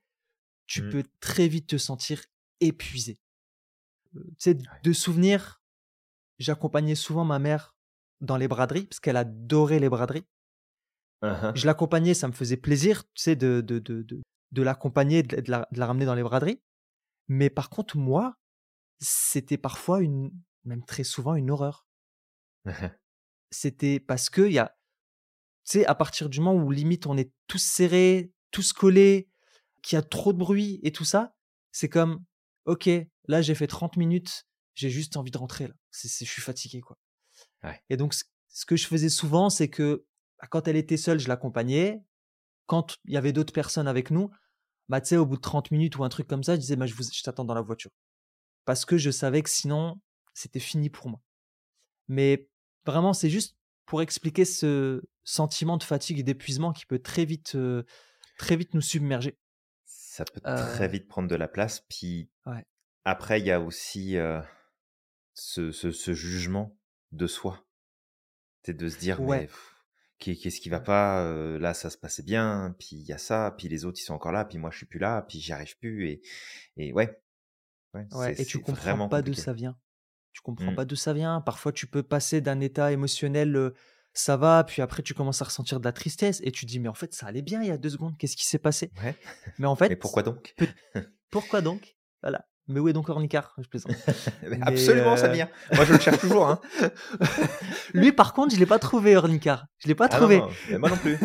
[0.68, 0.90] tu mmh.
[0.90, 2.26] peux très vite te sentir
[2.60, 3.20] épuisé.
[4.16, 5.62] Euh, tu sais, de souvenirs,
[6.40, 7.76] j'accompagnais souvent ma mère
[8.22, 10.26] dans les braderies, parce qu'elle adorait les braderies.
[11.24, 11.56] Uh-huh.
[11.56, 15.52] Je l'accompagnais, ça me faisait plaisir, tu sais, de, de, de, de, de l'accompagner, de,
[15.52, 16.62] la, de la ramener dans les braderies.
[17.28, 18.36] Mais par contre, moi,
[19.00, 20.32] c'était parfois une,
[20.64, 21.86] même très souvent, une horreur.
[22.66, 22.92] Uh-huh.
[23.52, 24.76] C'était parce que il y a,
[25.66, 29.30] tu sais, à partir du moment où limite on est tous serrés, tous collés,
[29.82, 31.36] qu'il y a trop de bruit et tout ça,
[31.72, 32.24] c'est comme,
[32.66, 32.90] ok,
[33.28, 35.74] là j'ai fait 30 minutes, j'ai juste envie de rentrer là.
[35.92, 36.98] je suis fatigué quoi.
[37.90, 40.06] Et donc ce, que je faisais souvent, c'est que
[40.40, 42.02] bah, quand elle était seule, je l'accompagnais.
[42.66, 44.32] Quand il y avait d'autres personnes avec nous,
[44.88, 46.76] bah tu sais, au bout de 30 minutes ou un truc comme ça, je disais,
[46.76, 47.92] bah, je, je t'attends dans la voiture.
[48.66, 50.00] Parce que je savais que sinon,
[50.34, 51.22] c'était fini pour moi.
[52.08, 52.50] Mais
[52.86, 57.56] vraiment, c'est juste pour expliquer ce sentiment de fatigue et d'épuisement qui peut très vite,
[57.56, 57.84] euh,
[58.38, 59.38] très vite nous submerger.
[59.86, 61.86] Ça peut très vite prendre de la place.
[61.90, 62.30] Puis
[63.06, 64.18] après, il y a aussi
[65.34, 66.78] ce, ce, jugement
[67.12, 67.66] de soi.
[68.64, 69.50] C'est de se dire, mais
[70.20, 73.68] qu'est-ce qui va pas Là, ça se passait bien, puis il y a ça, puis
[73.68, 75.78] les autres, ils sont encore là, puis moi, je suis plus là, puis j'y arrive
[75.80, 76.10] plus.
[76.10, 76.22] Et,
[76.78, 77.20] et ouais.
[77.94, 79.78] ouais, et tu comprends pas d'où ça vient.
[80.34, 80.76] Tu comprends mmh.
[80.76, 81.42] pas d'où ça vient.
[81.42, 83.74] Parfois, tu peux passer d'un état émotionnel
[84.14, 86.90] ça va, puis après tu commences à ressentir de la tristesse et tu dis mais
[86.90, 88.92] en fait ça allait bien il y a deux secondes, qu'est-ce qui s'est passé?
[89.58, 90.56] Mais en fait, mais pourquoi donc?
[91.32, 91.96] Pourquoi donc?
[92.22, 92.46] Voilà.
[92.68, 93.96] Mais où est donc Ornicard Je plaisante.
[94.62, 95.48] Absolument, ça Samir.
[95.74, 96.48] Moi, je le cherche toujours.
[96.48, 96.62] Hein.
[97.94, 99.66] Lui, par contre, je l'ai pas trouvé, Ornicard.
[99.80, 100.42] Je l'ai pas ah trouvé.
[100.78, 101.18] moi non plus.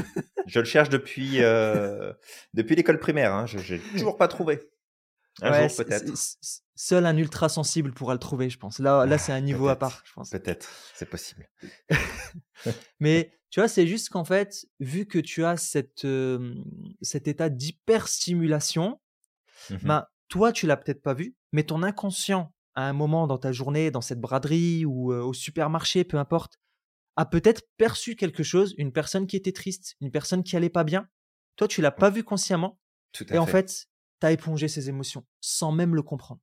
[0.47, 2.13] Je le cherche depuis, euh,
[2.55, 3.35] depuis l'école primaire.
[3.35, 3.47] Hein.
[3.47, 4.61] Je n'ai toujours pas trouvé.
[5.43, 6.13] Un jour, peut-être.
[6.75, 8.79] Seul un ultra sensible pourra le trouver, je pense.
[8.79, 10.31] Là, là c'est un niveau à part, je pense.
[10.31, 11.49] Peut-être, c'est possible.
[13.01, 16.07] Mais tu vois, c'est juste qu'en fait, vu que tu as cette,
[17.03, 19.01] cet état d'hyperstimulation,
[19.71, 23.39] mmh bah, toi, tu l'as peut-être pas vu, mais ton inconscient, à un moment dans
[23.39, 26.59] ta journée, dans cette braderie ou au supermarché, peu importe,
[27.17, 30.85] a peut-être perçu quelque chose, une personne qui était triste, une personne qui allait pas
[30.85, 31.09] bien.
[31.57, 32.79] Toi, tu l'as pas vu consciemment.
[33.13, 33.87] Tout à et en fait,
[34.21, 36.41] tu as épongé ses émotions sans même le comprendre.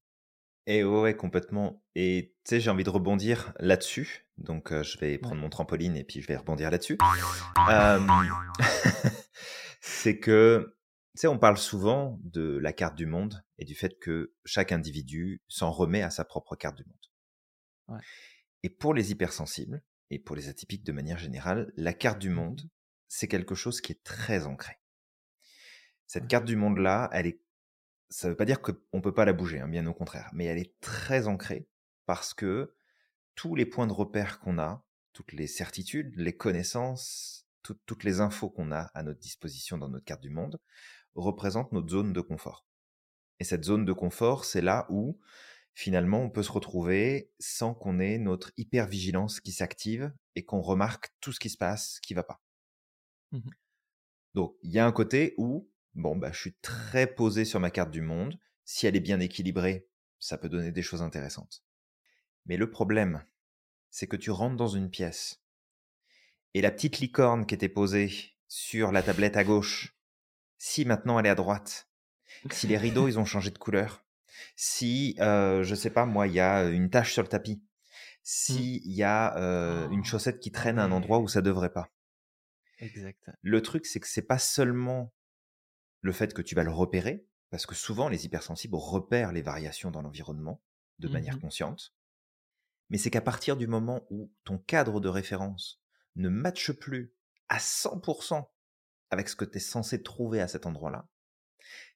[0.65, 1.84] Et ouais, complètement.
[1.93, 4.28] Et tu sais, j'ai envie de rebondir là-dessus.
[4.38, 6.98] Donc, euh, je vais prendre mon trampoline et puis je vais rebondir là-dessus.
[9.82, 10.76] c'est que,
[11.15, 14.71] tu sais, on parle souvent de la carte du monde et du fait que chaque
[14.71, 18.02] individu s'en remet à sa propre carte du monde.
[18.63, 22.67] Et pour les hypersensibles et pour les atypiques de manière générale, la carte du monde,
[23.08, 24.80] c'est quelque chose qui est très ancré.
[26.08, 27.39] Cette carte du monde-là, elle est
[28.10, 30.30] ça ne veut pas dire qu'on ne peut pas la bouger, hein, bien au contraire,
[30.34, 31.67] mais elle est très ancrée
[32.06, 32.76] parce que
[33.34, 38.52] tous les points de repère qu'on a, toutes les certitudes, les connaissances, toutes les infos
[38.52, 40.60] qu'on a à notre disposition dans notre carte du monde
[41.15, 42.65] représentent notre zone de confort.
[43.39, 45.19] Et cette zone de confort, c'est là où
[45.73, 51.10] finalement on peut se retrouver sans qu'on ait notre hypervigilance qui s'active et qu'on remarque
[51.19, 52.41] tout ce qui se passe qui va pas.
[53.32, 53.49] Mmh
[54.36, 57.69] Donc il y a un côté où Bon, bah, je suis très posé sur ma
[57.69, 58.39] carte du monde.
[58.65, 61.63] Si elle est bien équilibrée, ça peut donner des choses intéressantes.
[62.45, 63.23] Mais le problème,
[63.91, 65.43] c'est que tu rentres dans une pièce
[66.54, 68.12] et la petite licorne qui était posée
[68.47, 69.92] sur la tablette à gauche,
[70.63, 71.89] si maintenant elle est à droite,
[72.49, 74.06] si les rideaux ils ont changé de couleur,
[74.56, 77.67] si euh, je sais pas moi il y a une tache sur le tapis, mmh.
[78.23, 81.41] si il y a euh, une oh, chaussette qui traîne à un endroit où ça
[81.41, 81.91] devrait pas.
[82.80, 83.30] Exact.
[83.41, 85.13] Le truc c'est que c'est pas seulement
[85.99, 89.91] le fait que tu vas le repérer, parce que souvent les hypersensibles repèrent les variations
[89.91, 90.63] dans l'environnement
[90.99, 91.93] de mmh manière consciente,
[92.89, 95.84] mais c'est qu'à partir du moment où ton cadre de référence
[96.15, 97.13] ne matche plus
[97.49, 98.45] à 100%
[99.13, 101.08] avec ce que tu es censé trouver à cet endroit-là,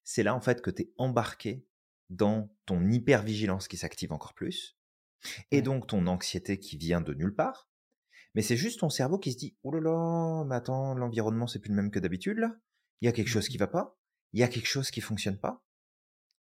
[0.03, 1.67] c'est là en fait que tu es embarqué
[2.10, 4.77] dans ton hypervigilance qui s'active encore plus,
[5.51, 7.69] et donc ton anxiété qui vient de nulle part,
[8.34, 11.60] mais c'est juste ton cerveau qui se dit, oh là là, mais attends, l'environnement c'est
[11.60, 12.56] plus le même que d'habitude là,
[13.01, 13.99] il y a quelque chose qui mmh va pas,
[14.34, 15.65] il y a quelque chose qui fonctionne pas,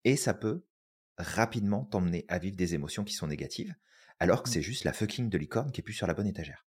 [0.05, 0.67] et ça peut
[1.19, 3.75] rapidement t'emmener à vivre des émotions qui sont négatives,
[4.19, 4.53] alors que mmh.
[4.53, 6.67] c'est juste la fucking de licorne qui est plus sur la bonne étagère.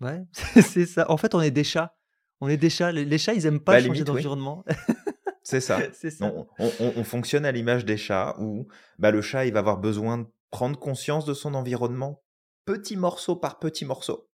[0.00, 0.24] Ouais,
[0.62, 1.10] c'est ça.
[1.10, 1.97] En fait, on est des chats.
[2.40, 2.92] On est des chats.
[2.92, 4.64] Les chats, ils aiment pas bah, changer d'environnement.
[5.42, 5.78] c'est ça.
[6.58, 10.26] On, fonctionne à l'image des chats où bah, le chat, il va avoir besoin de
[10.50, 12.22] prendre conscience de son environnement
[12.64, 14.28] petit morceau par petit morceau.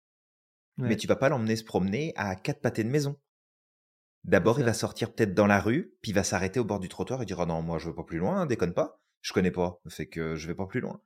[0.78, 3.20] Mais tu vas pas l'emmener se promener à quatre pâtés de maison.
[4.24, 6.90] D'abord, il va sortir peut-être dans la rue, puis il va s'arrêter au bord du
[6.90, 9.34] trottoir et dire «Ah non, moi je veux pas plus loin, hein, déconne pas, je
[9.34, 11.02] connais pas, fait que je vais pas plus loin.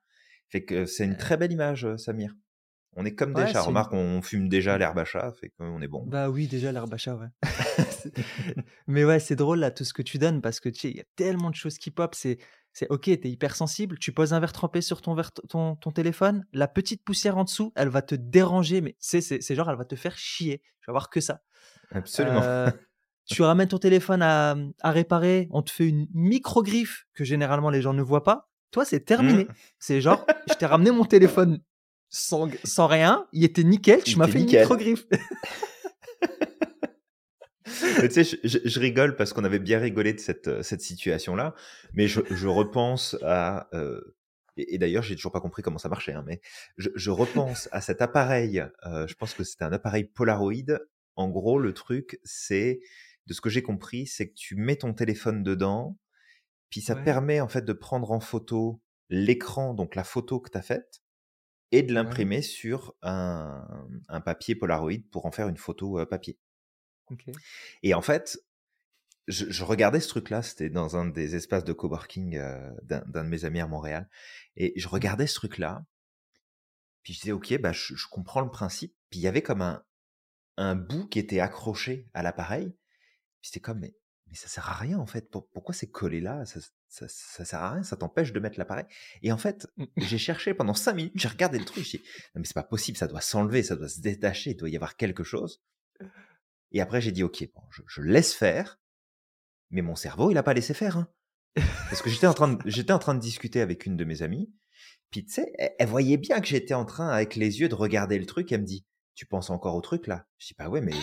[0.49, 2.33] Fait que c'est une très belle image, euh, Samir.
[2.99, 3.61] On est comme des chats.
[3.61, 6.03] Remarque, on fume déjà l'herbe à chat, fait qu'on est bon.
[6.07, 7.27] Bah oui, déjà l'herbe à chat, ouais.
[8.87, 10.97] Mais ouais, c'est drôle là tout ce que tu donnes parce que tu sais, il
[10.97, 12.15] y a tellement de choses qui pop.
[12.15, 12.39] C'est,
[12.73, 13.99] c'est ok, t'es hypersensible.
[13.99, 17.43] Tu poses un verre trempé sur ton, verre, ton, ton téléphone, la petite poussière en
[17.43, 20.63] dessous, elle va te déranger, mais c'est, c'est, c'est genre, elle va te faire chier.
[20.81, 21.41] Tu vas voir que ça.
[21.91, 22.41] Absolument.
[22.41, 22.71] Euh,
[23.25, 27.93] tu ramènes ton téléphone à, réparer, on te fait une micro-griffe que généralement les gens
[27.93, 28.49] ne voient pas.
[28.71, 29.43] Toi, c'est terminé.
[29.43, 29.53] Mmh.
[29.77, 31.61] C'est genre, je t'ai ramené mon téléphone
[32.09, 35.05] sans, sans rien, il était nickel, tu m'as fait une micro-griffe.
[38.09, 41.53] tu sais, je, rigole parce qu'on avait bien rigolé de cette, euh, cette situation-là,
[41.93, 43.67] mais je, je, repense à.
[43.73, 44.15] Euh,
[44.55, 46.41] et, d'ailleurs, j'ai toujours pas compris comment ça marchait, hein, mais
[46.77, 48.63] je, je, repense à cet appareil.
[48.85, 50.79] Euh, je pense que c'était un appareil Polaroid.
[51.15, 52.79] En gros, le truc, c'est
[53.25, 55.97] de ce que j'ai compris, c'est que tu mets ton téléphone dedans,
[56.69, 60.57] puis ça permet en fait de prendre en photo l'écran, donc la photo que tu
[60.57, 61.01] as faite,
[61.71, 66.39] et de l'imprimer sur un, un, papier Polaroid pour en faire une photo papier.
[67.83, 68.39] Et en fait,
[69.27, 72.39] je, regardais ce truc-là, c'était dans un des espaces de coworking
[72.83, 74.09] d'un de mes amis à Montréal,
[74.55, 74.91] et je mmh.
[74.91, 75.85] regardais ce truc-là,
[77.03, 79.83] puis je disais, ok, bah, je, comprends le principe, puis il y avait comme un,
[80.57, 82.75] un bout qui était accroché à l'appareil,
[83.41, 83.95] puis c'était comme, mais,
[84.27, 87.59] mais ça sert à rien en fait, pourquoi c'est collé là ça, ça, ça, sert
[87.59, 88.85] à rien, ça t'empêche de mettre l'appareil.
[89.21, 89.85] Et en fait, mmh.
[89.97, 92.63] j'ai cherché pendant cinq minutes, j'ai regardé le truc, j'ai dit, non mais c'est pas
[92.63, 95.61] possible, ça doit s'enlever, ça doit se détacher, il doit y avoir quelque chose.
[96.71, 98.79] Et après, j'ai dit, OK, bon, je, laisse faire,
[99.69, 100.97] mais mon cerveau, il n'a pas laissé faire.
[100.97, 101.07] Hein.
[101.89, 104.21] Parce que j'étais en, train de, j'étais en train de discuter avec une de mes
[104.21, 104.51] amies,
[105.09, 108.19] puis tu sais, elle, voyait bien que j'étais en train, avec les yeux, de regarder
[108.19, 110.81] le truc, elle me dit, tu penses encore au truc là Je dis, bah ouais,
[110.81, 110.93] mais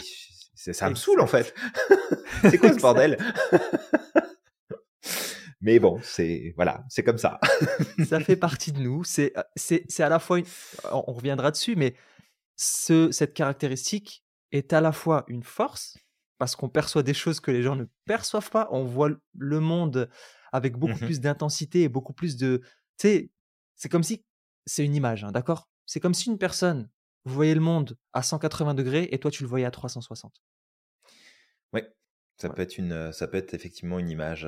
[0.55, 1.55] ça me saoule en fait.
[2.42, 3.18] c'est quoi ce bordel?
[5.64, 7.40] Mais bon, c'est voilà, c'est comme ça.
[8.07, 9.03] ça fait partie de nous.
[9.03, 10.38] C'est c'est à la fois,
[10.92, 11.94] on reviendra dessus, mais
[12.55, 15.96] ce, cette caractéristique est à la fois une force,
[16.37, 20.11] parce qu'on perçoit des choses que les gens ne perçoivent pas, on voit le monde
[20.53, 22.61] avec beaucoup mmh plus d'intensité et beaucoup plus de...
[22.98, 23.31] Tu sais,
[23.74, 24.22] c'est comme si...
[24.66, 25.70] C'est une image, hein, d'accord?
[25.87, 26.90] C'est comme si une personne,
[27.24, 30.42] vous voyez le monde à 180 degrés et toi tu le voyais à 360.
[31.72, 31.81] Oui,
[32.37, 34.46] ça, peut, être une, ça peut être effectivement une image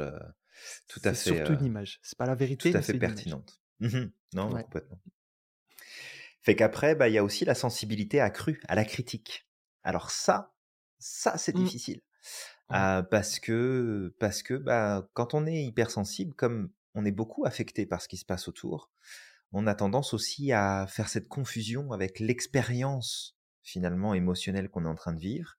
[0.89, 1.17] tout à fait...
[1.17, 2.71] C'est surtout une image, c'est pas la vérité.
[2.71, 3.61] Tout à fait pertinente.
[3.81, 5.01] Mmh non, complètement.
[6.43, 9.49] Fait qu'après, bah, il y a aussi la sensibilité accrue à la critique.
[9.83, 10.55] Alors ça,
[10.99, 11.65] ça c'est mmh.
[11.65, 12.01] difficile.
[12.69, 18.01] parce que, parce que bah, quand on est hypersensible, comme on est beaucoup affecté par
[18.03, 18.91] ce qui se passe autour,
[19.53, 24.95] on a tendance aussi à faire cette confusion avec l'expérience finalement émotionnelle qu'on est en
[24.95, 25.57] train de vivre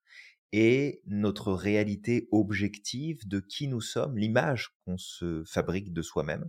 [0.52, 6.48] et notre réalité objective de qui nous sommes, l'image qu'on se fabrique de soi-même,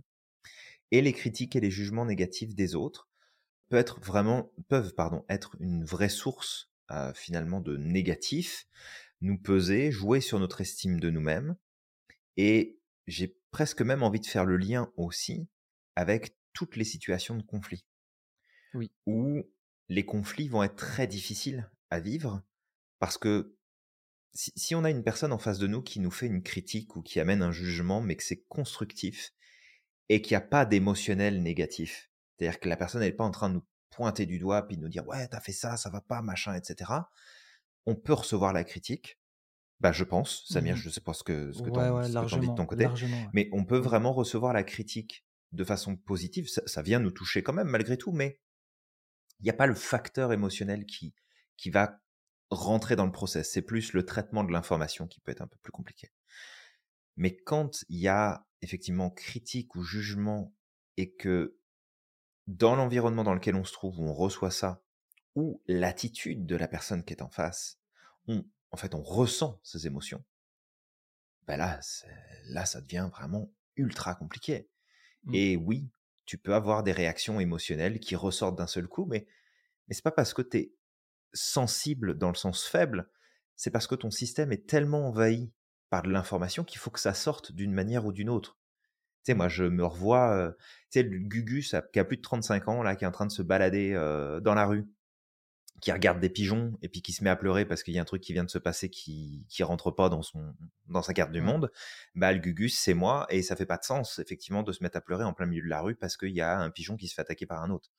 [0.90, 3.08] et les critiques et les jugements négatifs des autres
[3.68, 6.70] peuvent être vraiment peuvent pardon être une vraie source
[7.14, 8.66] finalement de négatif,
[9.20, 11.56] nous peser, jouer sur notre estime de nous-mêmes.
[12.36, 15.46] Et j'ai presque même envie de faire le lien aussi
[15.94, 17.84] avec toutes les situations de conflit.
[18.74, 18.90] Oui.
[19.06, 19.42] Où
[19.88, 22.42] les conflits vont être très difficiles à vivre
[22.98, 23.56] parce que
[24.32, 26.96] si, si, on a une personne en face de nous qui nous fait une critique
[26.96, 29.32] ou qui amène un jugement, mais que c'est constructif
[30.08, 33.48] et qu'il n'y a pas d'émotionnel négatif, c'est-à-dire que la personne n'est pas en train
[33.48, 36.22] de nous pointer du doigt puis nous dire ouais t'as fait ça ça va pas
[36.22, 36.92] machin etc
[37.86, 39.18] on peut recevoir la critique.
[39.80, 40.78] Bah je pense Samir mmh.
[40.78, 41.70] je sais pas ce que ce que
[42.38, 42.86] dis de ton côté
[43.32, 46.48] mais on peut vraiment recevoir la critique de façon positive.
[46.48, 48.40] Ça, vient nous toucher quand même malgré tout mais
[49.40, 51.14] il n'y a pas le facteur émotionnel qui
[51.56, 51.99] qui va
[52.50, 55.58] rentrer dans le process c'est plus le traitement de l'information qui peut être un peu
[55.62, 56.12] plus compliqué
[57.16, 60.54] mais quand il y a effectivement critique ou jugement
[60.96, 61.56] et que
[62.46, 64.82] dans l'environnement dans lequel on se trouve, où on reçoit ça,
[65.34, 67.78] ou l'attitude de la personne qui est en face,
[68.26, 70.24] on, en fait, on ressent ces émotions,
[71.46, 71.80] ben là,
[72.46, 74.68] là, ça devient vraiment ultra compliqué.
[75.24, 75.34] Mmh.
[75.34, 75.90] Et oui,
[76.24, 79.26] tu peux avoir des réactions émotionnelles qui ressortent d'un seul coup, mais,
[79.86, 80.72] mais c'est pas parce que tu es
[81.32, 83.08] sensible dans le sens faible,
[83.56, 85.52] c'est parce que ton système est tellement envahi
[85.90, 88.58] par de l'information qu'il faut que ça sorte d'une manière ou d'une autre.
[89.24, 90.54] Tu sais, moi, je me revois,
[90.90, 93.26] tu sais, le Gugus qui a plus de 35 ans, là, qui est en train
[93.26, 93.92] de se balader
[94.42, 94.86] dans la rue,
[95.80, 98.02] qui regarde des pigeons et puis qui se met à pleurer parce qu'il y a
[98.02, 100.54] un truc qui vient de se passer qui, qui rentre pas dans son,
[100.88, 101.72] dans sa carte du monde.
[102.14, 104.98] Bah, le Gugus, c'est moi et ça fait pas de sens, effectivement, de se mettre
[104.98, 107.08] à pleurer en plein milieu de la rue parce qu'il y a un pigeon qui
[107.08, 107.90] se fait attaquer par un autre.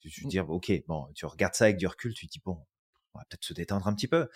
[0.00, 0.30] Tu te mmh.
[0.30, 2.64] dire, ok, bon, tu regardes ça avec du recul, tu te dis, bon,
[3.14, 4.28] on va peut-être se détendre un petit peu.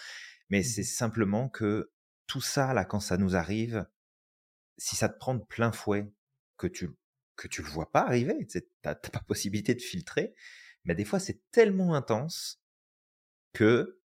[0.50, 1.92] Mais mmh c'est simplement que
[2.26, 3.86] tout ça, là, quand ça nous arrive,
[4.78, 6.12] si ça te prend de plein fouet,
[6.56, 6.90] que tu
[7.36, 10.34] que tu le vois pas arriver, tu n'as pas possibilité de filtrer,
[10.84, 12.62] mais des fois c'est tellement intense
[13.52, 14.00] que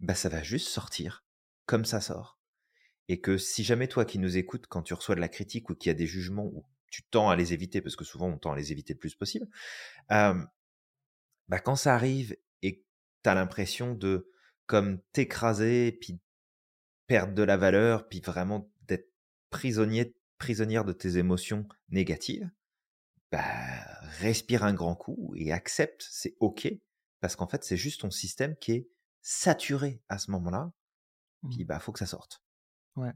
[0.00, 1.24] bah, ça va juste sortir
[1.66, 2.38] comme ça sort.
[3.08, 5.74] Et que si jamais toi qui nous écoutes, quand tu reçois de la critique ou
[5.74, 8.38] qu'il y a des jugements ou tu tends à les éviter, parce que souvent on
[8.38, 9.46] tend à les éviter le plus possible,
[11.48, 12.84] bah quand ça arrive et
[13.22, 14.30] tu as l'impression de
[14.66, 16.20] comme t'écraser, puis
[17.06, 19.10] perdre de la valeur, puis vraiment d'être
[19.50, 22.48] prisonnier prisonnière de tes émotions négatives,
[23.32, 23.42] bah,
[24.20, 26.68] respire un grand coup et accepte, c'est OK,
[27.20, 28.88] parce qu'en fait, c'est juste ton système qui est
[29.20, 30.72] saturé à ce moment-là,
[31.50, 31.66] puis mmh.
[31.66, 32.42] bah, faut que ça sorte.
[32.96, 33.12] Ouais.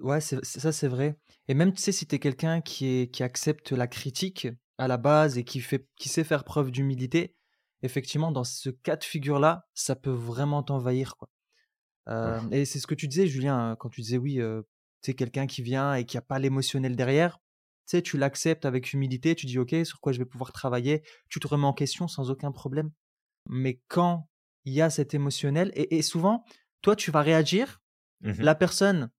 [0.00, 1.16] Ouais, c'est ça, c'est vrai.
[1.46, 4.88] Et même, tu sais, si tu es quelqu'un qui, est, qui accepte la critique à
[4.88, 7.36] la base et qui, fait, qui sait faire preuve d'humilité,
[7.82, 11.16] effectivement, dans ce cas de figure-là, ça peut vraiment t'envahir.
[11.16, 11.28] quoi.
[12.08, 14.62] Euh, et c'est ce que tu disais, Julien, quand tu disais oui, euh,
[15.04, 17.38] sais, quelqu'un qui vient et qui n'a pas l'émotionnel derrière,
[17.86, 21.02] tu sais, tu l'acceptes avec humilité, tu dis ok, sur quoi je vais pouvoir travailler,
[21.28, 22.90] tu te remets en question sans aucun problème.
[23.48, 24.28] Mais quand
[24.64, 26.44] il y a cet émotionnel, et, souvent,
[26.80, 27.82] toi, tu vas réagir,
[28.22, 29.10] mmh la personne,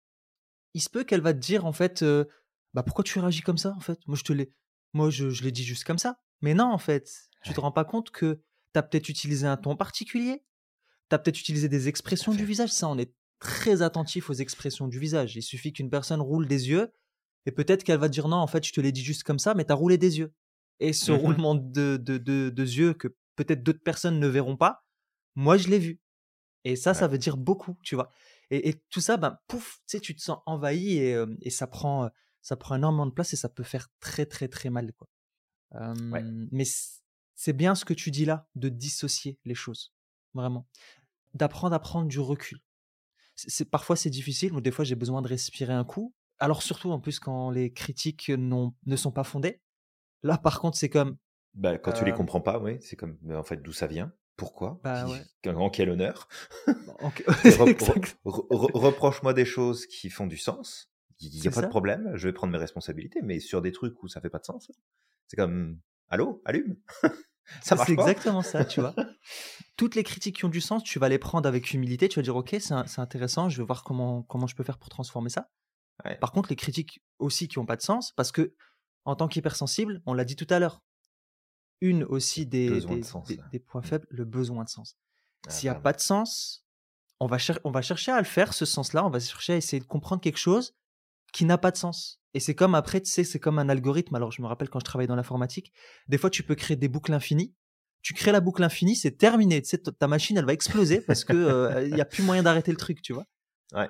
[0.74, 2.26] il se peut qu'elle va te dire en fait, euh,
[2.74, 4.00] bah pourquoi tu réagis comme ça en fait?
[4.08, 4.52] Moi, je te l'ai,
[4.96, 6.20] moi, je, je l'ai dit juste comme ça.
[6.42, 7.12] Mais non, en fait,
[7.44, 8.42] tu te rends pas compte que
[8.74, 10.44] tu as peut-être utilisé un ton particulier,
[11.10, 12.72] tu as peut-être utilisé des expressions du visage.
[12.72, 15.36] Ça, on est très attentif aux expressions du visage.
[15.36, 16.94] Il suffit qu'une personne roule des yeux
[17.46, 19.54] et peut-être qu'elle va dire non, en fait, je te l'ai dit juste comme ça,
[19.54, 20.34] mais tu as roulé des yeux.
[20.80, 24.86] Et ce mmh roulement de, de, de, yeux que peut-être d'autres personnes ne verront pas,
[25.36, 26.00] moi, je l'ai vu.
[26.64, 28.10] Et ça, ça veut dire beaucoup, tu vois.
[28.50, 32.10] Et, tout ça, ben, pouf, tu sais, tu te sens envahi et, et, ça, prend,
[32.46, 34.94] ça prend énormément de place et ça peut faire très, très, très mal.
[34.94, 35.08] Quoi.
[36.52, 36.64] Mais
[37.34, 39.96] c'est bien ce que tu dis là, de dissocier les choses.
[40.36, 40.68] Vraiment.
[41.34, 42.60] D'apprendre à prendre du recul.
[43.34, 46.14] C'est, parfois, c'est difficile, ou des fois, j'ai besoin de respirer un coup.
[46.38, 49.60] Alors, surtout, en plus, quand les critiques ne sont pas fondées.
[50.22, 51.18] Là, par contre, c'est comme.
[51.56, 54.14] Bah, quand tu les comprends pas, oui, c'est comme, en fait, d'où ça vient?
[54.36, 54.80] Pourquoi?
[54.84, 55.08] Bah,
[55.48, 56.28] En quel honneur?
[58.24, 60.92] Reproche-moi des choses qui font du sens.
[61.20, 64.02] Il n'y a pas de problème, je vais prendre mes responsabilités, mais sur des trucs
[64.04, 64.70] où ça fait pas de sens,
[65.28, 66.78] c'est comme Allô, allume?
[67.62, 68.96] Ça C'est exactement ça, tu vois.
[69.78, 72.24] Toutes les critiques qui ont du sens, tu vas les prendre avec humilité, tu vas
[72.24, 75.52] dire Ok, c'est intéressant, je vais voir comment, comment je peux faire pour transformer ça.
[76.20, 78.56] Par contre, les critiques aussi qui n'ont pas de sens, parce que
[79.06, 80.84] en tant qu'hypersensible, on l'a dit tout à l'heure,
[81.82, 82.82] une aussi des,
[83.52, 84.98] des, points faibles, le besoin de sens.
[85.46, 86.66] Ah, S'il n'y a pas de sens,
[87.20, 89.80] on va, on va chercher à le faire, ce sens-là, on va chercher à essayer
[89.80, 90.76] de comprendre quelque chose
[91.36, 92.22] qui n'a pas de sens.
[92.34, 94.16] Et c'est comme après, tu sais, c'est comme un algorithme.
[94.16, 95.74] Alors, je me rappelle quand je travaillais dans l'informatique,
[96.08, 97.54] des fois, tu peux créer des boucles infinies.
[98.02, 99.62] Tu crées la boucle infinie, c'est terminé.
[99.62, 102.42] Tu sais, ta machine, elle va exploser parce que euh, il n'y a plus moyen
[102.42, 103.26] d'arrêter le truc, tu vois.
[103.74, 103.90] Ouais.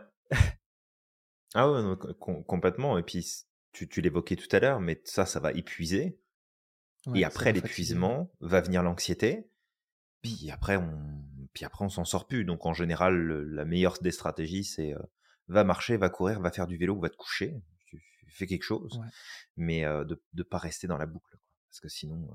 [1.54, 2.98] ah ouais, complètement.
[2.98, 6.20] Et puis, tu, tu l'évoquais tout à l'heure, mais ça, ça va épuiser
[7.14, 9.52] et après l'épuisement va venir l'anxiété.
[10.24, 10.98] Puis après, on,
[11.54, 12.44] puis après, on s'en sort plus.
[12.44, 13.16] Donc en général,
[13.52, 14.96] la meilleure des stratégies, c'est
[15.48, 17.56] va marcher, va courir, va faire du vélo, va te coucher.
[18.28, 19.00] Fais quelque chose,
[19.56, 21.38] mais de ne pas rester dans la boucle,
[21.70, 22.28] parce que sinon,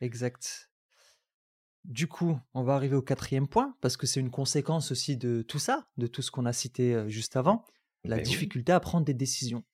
[0.00, 0.70] exact.
[1.84, 5.42] Du coup, on va arriver au quatrième point, parce que c'est une conséquence aussi de
[5.42, 7.64] tout ça, de tout ce qu'on a cité juste avant,
[8.02, 9.64] la ben difficulté à prendre des décisions.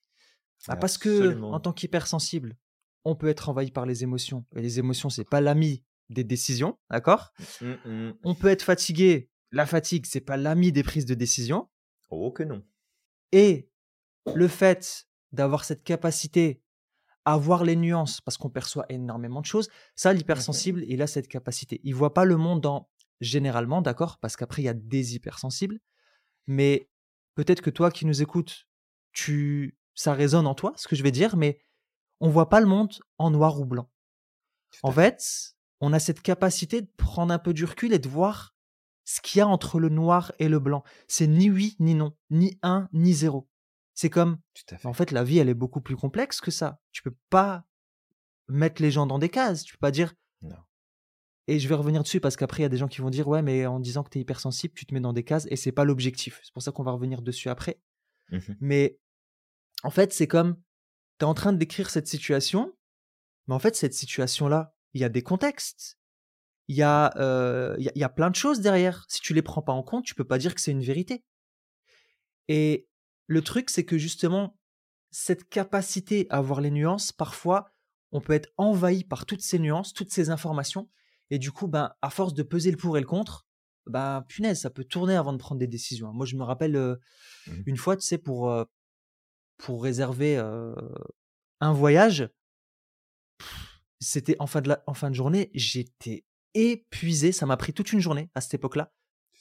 [0.68, 2.56] Bah, parce que en tant qu'hypersensible,
[3.04, 4.44] on peut être envahi par les émotions.
[4.54, 7.32] Et les émotions, c'est pas l'ami des décisions, d'accord?
[7.60, 8.14] Mmh, mmh.
[8.24, 9.30] On peut être fatigué.
[9.52, 11.68] La fatigue, c'est pas l'ami des prises de décision.
[12.10, 12.64] Oh que non.
[13.32, 13.70] Et
[14.34, 16.62] le fait d'avoir cette capacité
[17.24, 21.28] à voir les nuances, parce qu'on perçoit énormément de choses, ça, l'hypersensible, il a cette
[21.28, 21.80] capacité.
[21.84, 25.78] Il voit pas le monde en généralement, d'accord Parce qu'après, il y a des hypersensibles.
[26.46, 26.90] Mais
[27.34, 28.66] peut-être que toi qui nous écoutes,
[29.12, 31.60] tu, ça résonne en toi, ce que je vais dire, mais
[32.20, 33.88] on voit pas le monde en noir ou blanc.
[34.82, 38.54] En fait, on a cette capacité de prendre un peu du recul et de voir
[39.04, 40.84] ce qu'il y a entre le noir et le blanc.
[41.08, 43.48] C'est ni oui ni non, ni un ni zéro.
[43.94, 44.38] C'est comme,
[44.84, 46.80] en fait, la vie, elle est beaucoup plus complexe que ça.
[46.92, 47.66] Tu peux pas
[48.48, 49.64] mettre les gens dans des cases.
[49.64, 50.14] Tu peux pas dire.
[50.40, 50.56] Non.
[51.46, 53.28] Et je vais revenir dessus parce qu'après, il y a des gens qui vont dire,
[53.28, 55.56] ouais, mais en disant que tu es hypersensible, tu te mets dans des cases et
[55.56, 56.40] c'est pas l'objectif.
[56.42, 57.80] C'est pour ça qu'on va revenir dessus après.
[58.30, 58.98] Mmh mais
[59.82, 60.56] en fait, c'est comme,
[61.18, 62.72] tu es en train de décrire cette situation,
[63.46, 65.98] mais en fait, cette situation-là, il y a des contextes.
[66.68, 69.04] Il y, a, euh, il, y a, plein de choses derrière.
[69.08, 71.24] Si tu les prends pas en compte, tu peux pas dire que c'est une vérité.
[72.48, 72.88] Et
[73.26, 74.58] le truc, c'est que justement,
[75.10, 77.72] cette capacité à voir les nuances, parfois,
[78.12, 80.88] on peut être envahi par toutes ces nuances, toutes ces informations.
[81.30, 83.46] Et du coup, ben, à force de peser le pour et le contre,
[83.86, 86.12] ben, punaise, ça peut tourner avant de prendre des décisions.
[86.12, 86.96] Moi, je me rappelle euh,
[87.46, 88.64] mmh une fois, tu sais, pour, euh,
[89.58, 90.36] pour réserver
[91.60, 92.28] un voyage,
[94.00, 96.24] c'était en fin de, en fin de journée, j'étais
[96.54, 97.32] épuisé.
[97.32, 98.92] Ça m'a pris toute une journée à cette époque-là.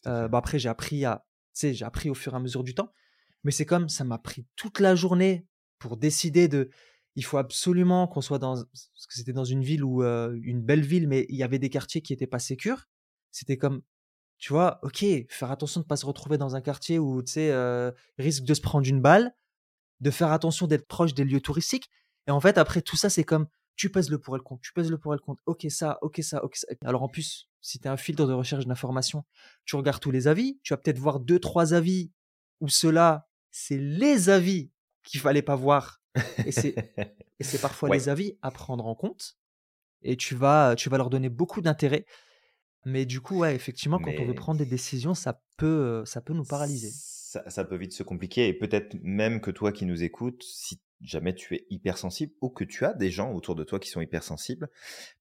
[0.05, 2.93] bah après, j'ai appris à, j'ai appris au fur et à mesure du temps.
[3.43, 5.47] Mais c'est comme ça m'a pris toute la journée
[5.79, 6.69] pour décider de.
[7.15, 8.55] Il faut absolument qu'on soit dans.
[8.55, 11.69] Parce que c'était dans une ville ou une belle ville, mais il y avait des
[11.69, 12.87] quartiers qui étaient pas sécures.
[13.31, 13.81] C'était comme,
[14.37, 17.33] tu vois, ok, faire attention de ne pas se retrouver dans un quartier où, tu
[17.33, 19.33] sais, risque de se prendre une balle
[20.01, 21.89] de faire attention d'être proche des lieux touristiques.
[22.27, 24.61] Et en fait, après tout ça, c'est comme tu pèses le pour et le contre,
[24.61, 25.41] tu pèses le pour et le contre.
[25.45, 26.67] Ok, ça, ok, ça, ok, ça.
[26.83, 29.23] Alors en plus, si tu as un filtre de recherche d'information,
[29.65, 32.11] tu regardes tous les avis, tu vas peut-être voir deux, trois avis
[32.59, 34.71] où cela, c'est les avis
[35.03, 36.01] qu'il fallait pas voir.
[36.45, 36.75] Et c'est,
[37.39, 39.37] et c'est parfois les avis à prendre en compte.
[40.03, 42.05] Et tu vas, tu vas leur donner beaucoup d'intérêt.
[42.85, 46.33] Mais du coup, ouais, effectivement, quand on veut prendre des décisions, ça peut, ça peut
[46.33, 46.89] nous paralyser.
[46.91, 48.47] Ça, ça peut vite se compliquer.
[48.47, 52.63] Et peut-être même que toi qui nous écoutes, si jamais tu es hypersensible ou que
[52.63, 54.69] tu as des gens autour de toi qui sont hypersensibles,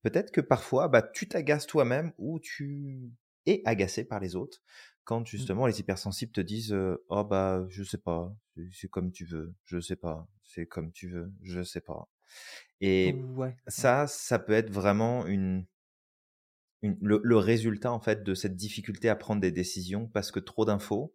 [0.03, 3.12] peut-être que parfois, bah, tu t'agaces toi-même ou tu
[3.47, 4.62] es agacé par les autres
[5.05, 5.26] quand mmh.
[5.26, 6.76] justement les hypersensibles te disent
[7.09, 8.33] oh bah je sais pas
[8.70, 12.09] c'est comme tu veux je sais pas c'est comme tu veux je sais pas
[12.81, 13.16] et
[13.66, 15.66] ça ça peut être vraiment une,
[16.83, 21.14] le, résultat en fait de cette difficulté à prendre des décisions parce que trop d'infos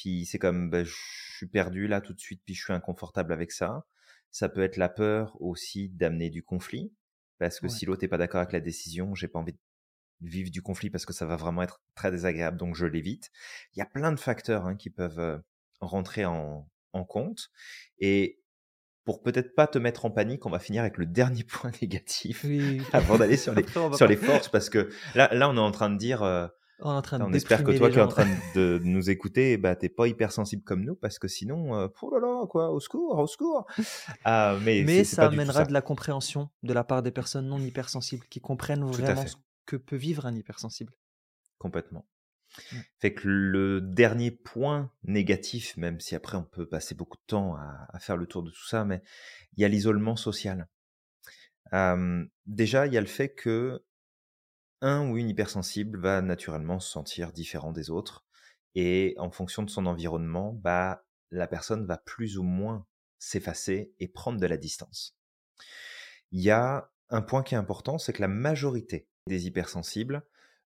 [0.00, 0.94] puis c'est comme bah, je
[1.36, 3.86] suis perdu là tout de suite puis je suis inconfortable avec ça
[4.30, 6.92] ça peut être la peur aussi d'amener du conflit
[7.38, 9.58] parce que si l'autre n'est pas d'accord avec la décision j'ai pas envie de
[10.20, 13.30] vivre du conflit parce que ça va vraiment être très désagréable, donc je l'évite.
[13.74, 15.38] Il y a plein de facteurs hein, qui peuvent euh,
[15.80, 16.66] rentrer en,
[17.08, 17.50] compte.
[17.98, 18.40] Et
[19.04, 22.44] pour peut-être pas te mettre en panique, on va finir avec le dernier point négatif
[22.92, 25.90] avant d'aller sur les, sur les forces, parce que là, là, on est en train
[25.90, 26.22] de dire...
[26.22, 26.46] Euh,
[26.82, 29.10] on, est en train de on espère que toi qui es en train de nous
[29.10, 32.70] écouter, bah, t'es pas hypersensible comme nous, parce que sinon, euh, oh là là, quoi,
[32.70, 33.66] au secours, au secours.
[34.24, 38.26] Ah, mais mais ça amènera de la compréhension de la part des personnes non hypersensibles
[38.28, 39.24] qui comprennent vraiment
[39.66, 40.92] que peut vivre un hypersensible.
[41.58, 42.06] Complètement.
[42.72, 42.76] Mmh.
[42.98, 47.54] Fait que le dernier point négatif, même si après on peut passer beaucoup de temps
[47.54, 49.02] à, faire le tour de tout ça, mais
[49.56, 50.68] il y a l'isolement social.
[52.46, 53.84] déjà, il y a le fait que
[54.80, 58.24] un ou une hypersensible va naturellement se sentir différent des autres
[58.74, 62.86] et en fonction de son environnement, bah la personne va plus ou moins
[63.18, 65.16] s'effacer et prendre de la distance.
[66.32, 70.24] Il y a un point qui est important, c'est que la majorité des hypersensibles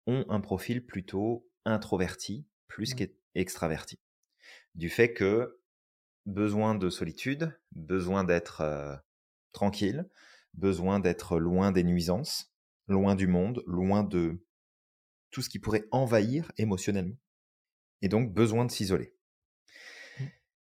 [0.07, 3.99] ont un profil plutôt introverti plus qu'extraverti.
[4.75, 5.59] Du fait que
[6.25, 9.01] besoin de solitude, besoin d'être
[9.51, 10.09] tranquille,
[10.55, 12.52] besoin d'être loin des nuisances,
[12.87, 14.45] loin du monde, loin de
[15.31, 17.17] tout ce qui pourrait envahir émotionnellement.
[18.01, 19.15] Et donc besoin de s'isoler.
[20.19, 20.25] Mmh.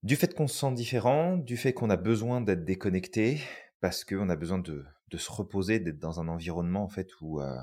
[0.03, 3.41] Du fait qu'on se sent différent, du fait qu'on a besoin d'être déconnecté,
[3.81, 7.41] parce qu'on a besoin de, de se reposer, d'être dans un environnement en fait où,
[7.41, 7.59] euh,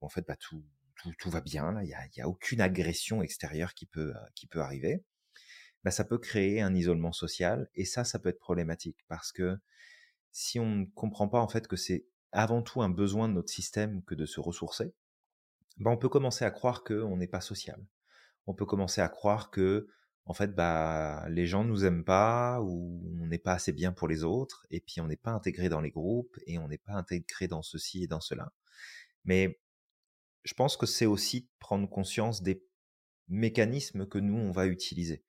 [0.00, 0.64] en fait bah, tout,
[1.18, 4.26] tout, va bien, là, il n'y a, y a, aucune agression extérieure qui peut, euh,
[4.34, 5.02] qui peut arriver,
[5.82, 9.56] bah, ça peut créer un isolement social et ça, ça peut être problématique parce que
[10.30, 13.50] si on ne comprend pas en fait que c'est avant tout un besoin de notre
[13.50, 14.92] système que de se ressourcer,
[15.78, 17.84] bah, on peut commencer à croire qu'on n'est pas social.
[18.46, 19.88] On peut commencer à croire que
[20.26, 24.08] en fait, bah, les gens nous aiment pas ou on n'est pas assez bien pour
[24.08, 26.94] les autres et puis on n'est pas intégré dans les groupes et on n'est pas
[26.94, 28.52] intégré dans ceci et dans cela.
[29.24, 29.60] Mais
[30.44, 32.64] je pense que c'est aussi prendre conscience des
[33.28, 35.24] mécanismes que nous on va utiliser.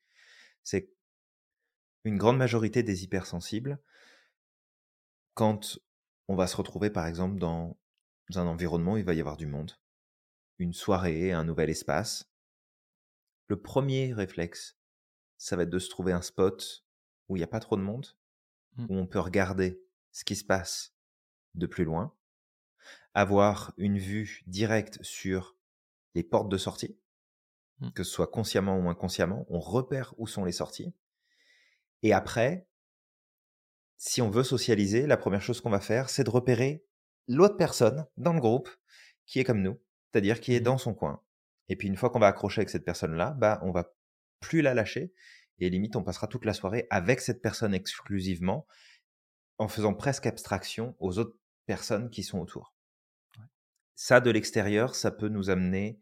[0.64, 0.90] C'est
[2.06, 3.80] une grande majorité des hypersensibles
[5.34, 5.80] quand
[6.28, 7.78] on va se retrouver par exemple dans
[8.34, 9.74] un environnement où il va y avoir du monde,
[10.58, 12.32] une soirée, un nouvel espace.
[13.48, 14.78] Le premier réflexe
[15.38, 16.86] ça va être de se trouver un spot
[17.28, 18.08] où il n'y a pas trop de monde,
[18.78, 18.86] mmh.
[18.90, 20.96] où on peut regarder ce qui se passe
[21.56, 22.16] de plus loin,
[23.14, 25.56] avoir une vue directe sur
[26.14, 26.98] les portes de sortie,
[27.80, 27.92] mmh.
[27.92, 30.94] que ce soit consciemment ou inconsciemment, on repère où sont les sorties.
[32.02, 32.68] Et après,
[33.98, 36.86] si on veut socialiser, la première chose qu'on va faire, c'est de repérer
[37.28, 38.70] l'autre personne dans le groupe
[39.26, 39.80] qui est comme nous,
[40.12, 40.64] c'est-à-dire qui est mmh.
[40.64, 41.22] dans son coin.
[41.70, 43.92] Et puis une fois qu'on va accrocher avec cette personne-là, bah on va
[44.40, 45.14] plus la lâcher.
[45.60, 48.68] Et limite, on passera toute la soirée avec cette personne exclusivement,
[49.58, 52.76] en faisant presque abstraction aux autres personnes qui sont autour.
[53.96, 55.98] Ça, de l'extérieur, ça peut nous amener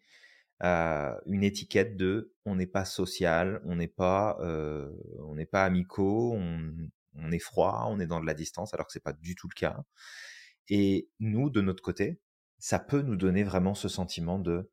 [0.59, 5.65] à une étiquette de on n'est pas social, on n'est pas, euh, on n'est pas
[5.65, 6.73] amicaux, on,
[7.15, 9.47] on, est froid, on est dans de la distance, alors que c'est pas du tout
[9.47, 9.83] le cas.
[10.69, 12.21] Et nous, de notre côté,
[12.59, 14.71] ça peut nous donner vraiment ce sentiment de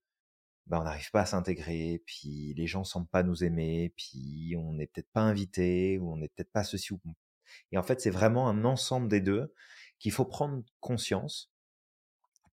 [0.66, 4.74] bah, on n'arrive pas à s'intégrer, puis les gens semblent pas nous aimer, puis on
[4.74, 6.94] n'est peut-être pas invité, ou on n'est peut-être pas ceci
[7.72, 9.52] et en fait c'est vraiment un ensemble des deux
[9.98, 11.50] qu'il faut prendre conscience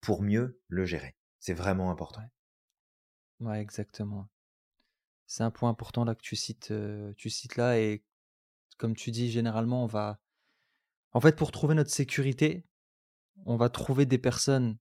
[0.01, 1.15] pour mieux le gérer.
[1.39, 2.21] C'est vraiment important.
[3.39, 4.29] Ouais, exactement.
[5.27, 6.73] C'est un point important là que tu cites,
[7.17, 8.03] tu cites là et
[8.77, 10.19] comme tu dis, généralement on va,
[11.11, 12.65] en fait, pour trouver notre sécurité,
[13.45, 14.77] on va trouver des personnes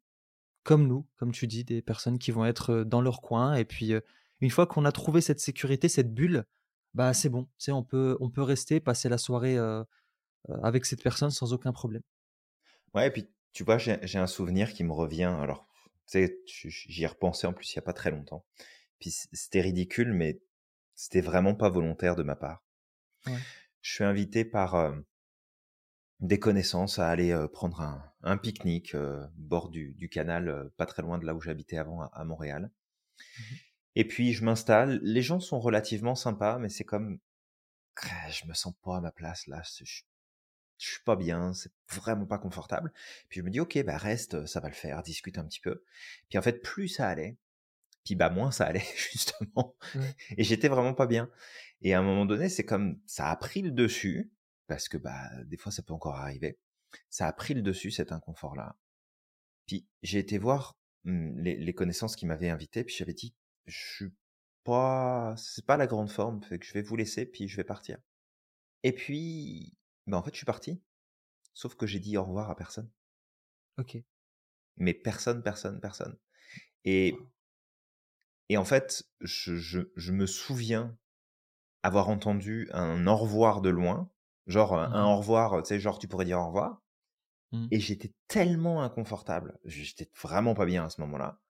[0.62, 3.54] comme nous, comme tu dis, des personnes qui vont être dans leur coin.
[3.54, 3.92] Et puis,
[4.40, 6.44] une fois qu'on a trouvé cette sécurité, cette bulle,
[6.94, 7.48] bah c'est bon.
[7.58, 9.58] Tu on peut, on peut rester, passer la soirée
[10.62, 12.02] avec cette personne sans aucun problème.
[12.94, 15.24] Ouais, et puis tu vois, j'ai un souvenir qui me revient.
[15.40, 15.66] Alors,
[16.06, 18.44] tu sais, j'y ai repensé en plus il n'y a pas très longtemps.
[18.98, 20.40] Puis c'était ridicule, mais
[20.94, 22.62] C'était vraiment pas volontaire de ma part.
[23.84, 24.94] Je suis invité par
[26.20, 28.96] des connaissances à aller prendre un, pique-nique
[29.36, 32.70] bord du, canal, pas très loin de là où j'habitais avant à, Montréal.
[33.38, 33.42] Mmh
[33.96, 35.00] Et puis je m'installe.
[35.02, 37.18] Les gens sont relativement sympas, mais c'est comme
[38.30, 39.62] je me sens pas à ma place là.
[39.78, 39.84] Je,
[40.78, 42.90] je suis pas bien, c'est vraiment pas confortable.
[43.28, 45.84] Puis je me dis ok, bah reste, ça va le faire, discute un petit peu.
[46.30, 47.36] Puis en fait, plus ça allait,
[48.04, 49.76] puis bah moins ça allait justement.
[50.36, 51.30] Et j'étais vraiment pas bien.
[51.84, 54.32] Et à un moment donné, c'est comme ça a pris le dessus
[54.66, 56.58] parce que bah des fois ça peut encore arriver.
[57.10, 58.76] Ça a pris le dessus cet inconfort-là.
[59.66, 63.34] Puis j'ai été voir mmh, les, connaissances qui m'avaient invité, puis j'avais dit
[63.66, 64.14] je suis
[64.64, 67.64] pas, c'est pas la grande forme, fait que je vais vous laisser, puis je vais
[67.64, 67.98] partir.
[68.82, 69.76] Et puis,
[70.06, 70.82] bah en fait je suis parti.
[71.52, 72.90] Sauf que j'ai dit au revoir à personne.
[73.78, 73.98] Ok.
[74.76, 76.16] Mais personne, personne, personne.
[76.84, 77.14] Et
[78.50, 80.98] et en fait, je, je, je, me souviens
[81.84, 84.10] avoir entendu un au revoir de loin,
[84.46, 86.82] genre un mmh au revoir, tu sais, genre tu pourrais dire au revoir.
[87.52, 87.68] Mmh.
[87.70, 91.42] Et j'étais tellement inconfortable, j'étais vraiment pas bien à ce moment-là,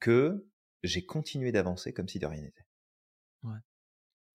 [0.00, 0.48] que
[0.82, 2.66] j'ai continué d'avancer comme si de rien n'était.
[3.42, 3.58] Ouais.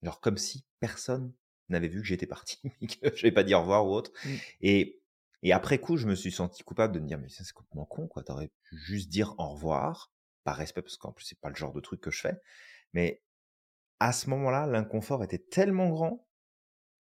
[0.04, 1.34] Genre comme si personne
[1.68, 2.62] n'avait vu que j'étais parti,
[3.02, 4.12] que je vais pas dire au revoir ou autre.
[4.24, 4.36] Mmh.
[4.62, 5.02] Et,
[5.42, 8.08] et après coup, je me suis senti coupable de me dire, mais c'est complètement con,
[8.08, 8.22] quoi.
[8.22, 10.14] T'aurais pu juste dire au revoir,
[10.44, 12.40] par respect, parce qu'en plus, c'est pas le genre de truc que je fais.
[12.94, 13.24] Mais
[14.00, 16.28] à ce moment-là, l'inconfort était tellement grand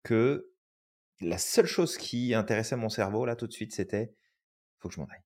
[0.04, 0.52] que
[1.20, 4.16] la seule chose qui intéressait mon cerveau, là, tout de suite, c'était
[4.80, 5.24] faut que je m'en aille.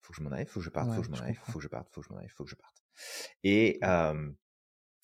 [0.00, 1.58] Faut que je m'en aille, faut que je parte, faut que je m'en aille, faut
[1.58, 2.84] que je parte, faut que je m'en aille, faut que je parte.
[3.42, 3.80] Et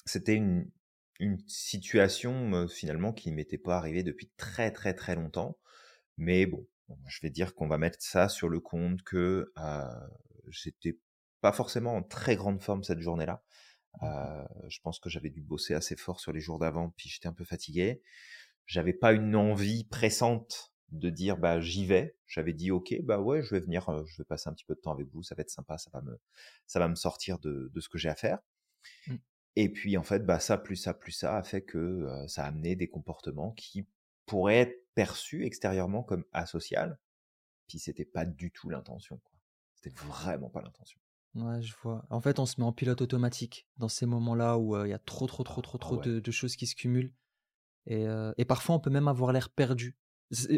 [0.07, 0.71] c'était une,
[1.19, 5.59] une situation, finalement, qui ne m'était pas arrivée depuis très, très, très longtemps.
[6.19, 6.67] Mais bon,
[7.09, 9.53] je vais dire qu'on va mettre ça sur le compte que
[10.49, 10.99] j'étais
[11.41, 13.43] pas forcément en très grande forme cette journée-là.
[14.03, 17.29] Euh, je pense que j'avais dû bosser assez fort sur les jours d'avant, puis j'étais
[17.29, 18.03] un peu fatigué.
[18.67, 22.17] J'avais pas une envie pressante de dire bah j'y vais.
[22.27, 24.75] J'avais dit ok bah ouais je vais venir, euh, je vais passer un petit peu
[24.75, 26.19] de temps avec vous, ça va être sympa, ça va me
[26.67, 28.39] ça va me sortir de, de ce que j'ai à faire.
[29.07, 29.17] Mmh.
[29.57, 32.45] Et puis en fait bah ça plus ça plus ça a fait que euh, ça
[32.45, 33.87] a amené des comportements qui
[34.27, 36.99] pourraient être perçus extérieurement comme asocial,
[37.69, 39.21] puis c'était pas du tout l'intention.
[39.75, 41.01] C'était vraiment pas l'intention.
[41.35, 42.05] Ouais, je vois.
[42.11, 44.99] En fait, on se met en pilote automatique dans ces moments-là où il y a
[44.99, 47.13] trop, trop, trop, trop, trop de, choses qui se cumulent.
[47.87, 48.07] Et,
[48.37, 49.97] et, parfois, on peut même avoir l'air perdu.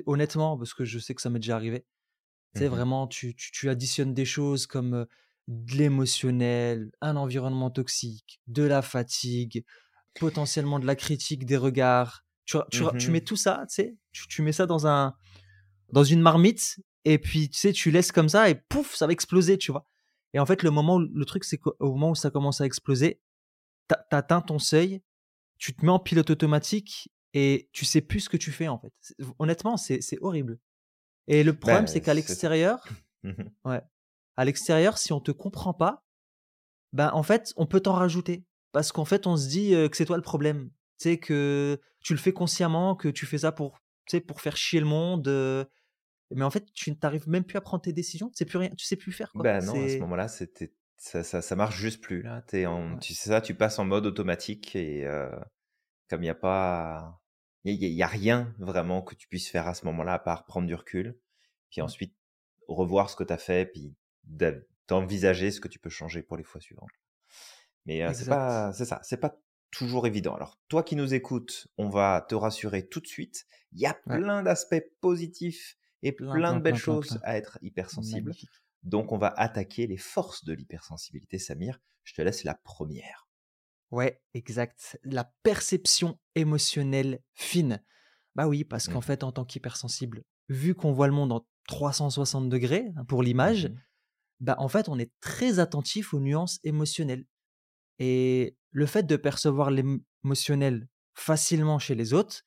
[0.06, 1.86] Honnêtement, parce que je sais que ça m'est déjà arrivé.
[2.54, 5.06] Tu sais, mmh vraiment, tu, tu, additionnes des choses comme
[5.48, 9.64] de l'émotionnel, un environnement toxique, de la fatigue,
[10.18, 12.24] potentiellement de la critique des regards.
[12.44, 15.14] Tu, tu, tu mets mmh tout ça, tu sais, tu, tu mets ça dans, un,
[15.92, 19.12] dans une marmite et puis, tu sais, tu laisses comme ça et pouf, ça va
[19.12, 19.86] exploser, tu vois.
[20.34, 23.20] Et en fait, le moment, le truc, c'est qu'au moment où ça commence à exploser,
[24.10, 25.00] t'atteins ton seuil,
[25.58, 28.78] tu te mets en pilote automatique et tu sais plus ce que tu fais en
[28.78, 28.92] fait.
[29.38, 30.58] Honnêtement, c'est horrible.
[31.28, 32.86] Et le problème, c'est qu'à l'extérieur,
[33.64, 33.80] ouais,
[34.36, 36.04] à l'extérieur, si on te comprend pas,
[36.92, 40.04] ben en fait, on peut t'en rajouter parce qu'en fait, on se dit que c'est
[40.04, 40.70] toi le problème.
[40.98, 44.40] Tu sais que tu le fais consciemment, que tu fais ça pour, tu sais, pour
[44.40, 45.28] faire chier le monde
[46.34, 48.28] mais en fait, tu n'arrives même plus à prendre tes décisions.
[48.28, 49.42] Tu sais plus rien, tu sais plus faire quoi.
[49.42, 52.42] Ben non, à ce moment-là, c'était ça, ça, ça, marche juste plus là.
[52.52, 55.28] Es en, Tu sais ça, tu passes en mode automatique et euh,
[56.08, 57.20] comme il n'y a pas,
[57.64, 60.66] il y, a rien vraiment que tu puisses faire à ce moment-là à part prendre
[60.66, 61.18] du recul,
[61.70, 62.14] puis ensuite
[62.68, 63.94] revoir ce que tu as fait, puis
[64.88, 66.90] d'envisager ce que tu peux changer pour les fois suivantes.
[67.86, 69.38] Mais euh, c'est pas, c'est ça, c'est pas
[69.70, 70.34] toujours évident.
[70.34, 73.46] Alors toi qui nous écoutes, on va te rassurer tout de suite.
[73.72, 78.34] Il y a plein d'aspects positifs et plein, de belles choses à être hypersensible.
[78.82, 81.38] Donc on va attaquer les forces de l'hypersensibilité.
[81.38, 83.28] Samir, je te laisse la première.
[83.90, 84.98] Ouais, exact.
[85.02, 87.82] La perception émotionnelle fine.
[88.34, 89.02] Bah oui, parce qu'en mmh.
[89.02, 93.66] fait, en tant qu'hypersensible, vu qu'on voit le monde en 360 degrés hein, pour l'image,
[93.66, 93.76] mmh
[94.40, 97.24] bah en fait, on est très attentif aux nuances émotionnelles.
[97.98, 102.42] Et le fait de percevoir l'émotionnel facilement chez les autres,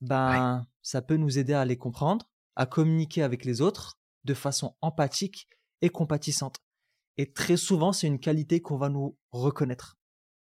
[0.00, 4.76] ben, ça peut nous aider à les comprendre à communiquer avec les autres de façon
[4.80, 5.48] empathique
[5.80, 6.58] et compatissante.
[7.16, 9.98] Et très souvent, c'est une qualité qu'on va nous reconnaître.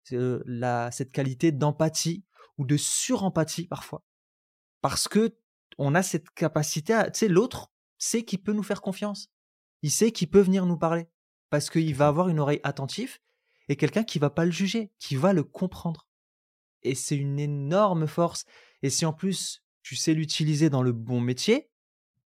[0.03, 2.23] C'est la, cette qualité d'empathie
[2.57, 4.03] ou de surempathie parfois.
[4.81, 5.37] Parce que
[5.77, 9.29] on a cette capacité à, tu sais, l'autre sait qu'il peut nous faire confiance.
[9.83, 11.07] Il sait qu'il peut venir nous parler.
[11.49, 13.19] Parce qu'il va avoir une oreille attentive
[13.69, 16.07] et quelqu'un qui va pas le juger, qui va le comprendre.
[16.83, 18.45] Et c'est une énorme force.
[18.81, 21.69] Et si en plus tu sais l'utiliser dans le bon métier,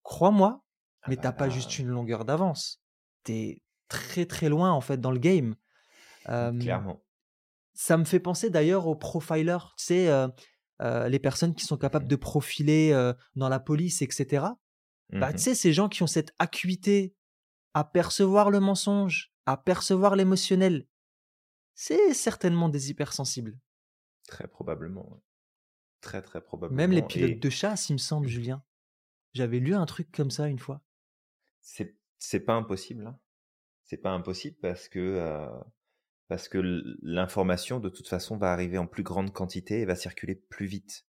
[0.10, 0.64] crois-moi,
[1.04, 2.82] ah mais t'as pas juste une longueur d'avance.
[3.24, 5.56] T'es très très loin en fait dans le game.
[6.26, 7.04] Clairement.
[7.74, 10.28] Ça me fait penser d'ailleurs aux profilers, tu sais, euh,
[10.82, 14.48] euh, les personnes qui sont capables de profiler euh, dans la police, etc.
[15.12, 17.16] Bah, tu Mmh sais, ces gens qui ont cette acuité
[17.76, 20.88] à percevoir le mensonge, à percevoir l'émotionnel,
[21.76, 23.58] c'est certainement des hypersensibles.
[24.28, 25.22] Très probablement.
[26.02, 27.08] Très, très Même les probablement.
[27.08, 28.64] pilotes Et de chasse, il me semble, Julien.
[29.34, 30.84] J'avais lu un truc comme ça une fois.
[31.62, 33.08] c'est c'est pas impossible.
[33.08, 33.20] hein.
[33.86, 35.48] C'est pas impossible parce que, euh,
[36.30, 36.60] parce que
[37.04, 41.08] l'information, de toute façon, va arriver en plus grande quantité et va circuler plus vite.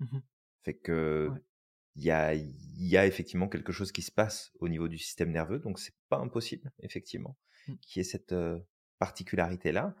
[0.00, 0.22] Mhm.
[0.62, 1.42] Fait que Ouais.
[1.96, 2.54] il y a, il
[2.86, 5.94] y a effectivement quelque chose qui se passe au niveau du système nerveux, donc c'est
[6.08, 7.76] pas impossible, effectivement, Mm.
[7.82, 8.60] qu'il y ait cette euh,
[8.98, 9.96] particularité-là.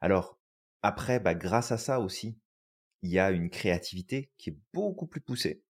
[0.00, 0.40] Alors,
[0.82, 2.40] après, bah, grâce à ça aussi,
[3.02, 5.64] il y a une créativité qui est beaucoup plus poussée.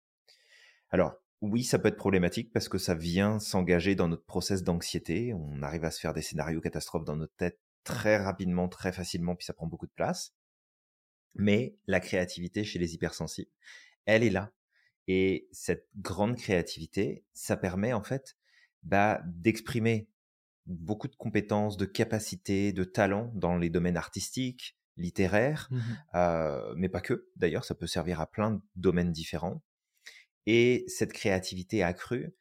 [0.90, 5.32] Alors, oui, ça peut être problématique parce que ça vient s'engager dans notre process d'anxiété.
[5.34, 9.36] On arrive à se faire des scénarios catastrophes dans notre tête très rapidement, très facilement,
[9.36, 10.34] puis ça prend beaucoup de place.
[11.34, 13.50] Mais la créativité chez les hypersensibles,
[14.06, 14.52] elle est là.
[15.06, 18.36] Et cette grande créativité, ça permet en fait
[18.82, 20.08] bah, d'exprimer
[20.66, 25.80] beaucoup de compétences, de capacités, de talents dans les domaines artistiques, littéraires, Mhm.
[26.14, 27.28] euh, mais pas que.
[27.36, 29.62] D'ailleurs, ça peut servir à plein de domaines différents.
[30.50, 32.34] Et cette créativité accrue,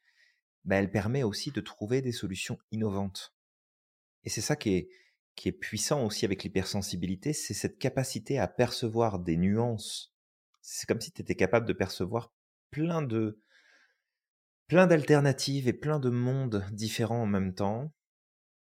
[0.64, 3.34] bah, elle permet aussi de trouver des solutions innovantes.
[4.24, 4.88] Et c'est ça qui est,
[5.34, 10.14] qui est puissant aussi avec l'hypersensibilité, c'est cette capacité à percevoir des nuances.
[10.62, 12.32] C'est comme si tu étais capable de percevoir
[12.70, 13.42] plein de
[14.68, 17.92] plein d'alternatives et plein de mondes différents en même temps,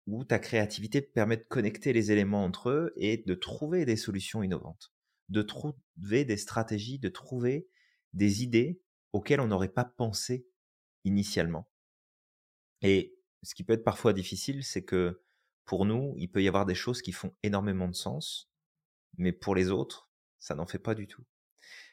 [0.06, 4.42] où ta créativité permet de connecter les éléments entre eux et de trouver des solutions
[4.42, 4.92] innovantes,
[5.30, 7.68] de trouver des stratégies, de trouver
[8.12, 8.82] des idées
[9.12, 10.46] auxquelles on n'aurait pas pensé
[11.04, 11.68] initialement.
[12.82, 15.22] Et ce qui peut être parfois difficile, c'est que
[15.64, 18.50] pour nous, il peut y avoir des choses qui font énormément de sens,
[19.16, 21.24] mais pour les autres, ça n'en fait pas du tout.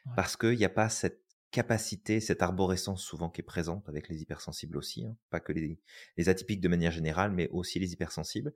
[0.05, 0.13] Ouais.
[0.15, 4.22] Parce qu'il n'y a pas cette capacité, cette arborescence souvent qui est présente avec les
[4.22, 5.80] hypersensibles aussi, hein, pas que les,
[6.18, 8.53] les atypiques de manière générale, mais aussi les hypersensibles.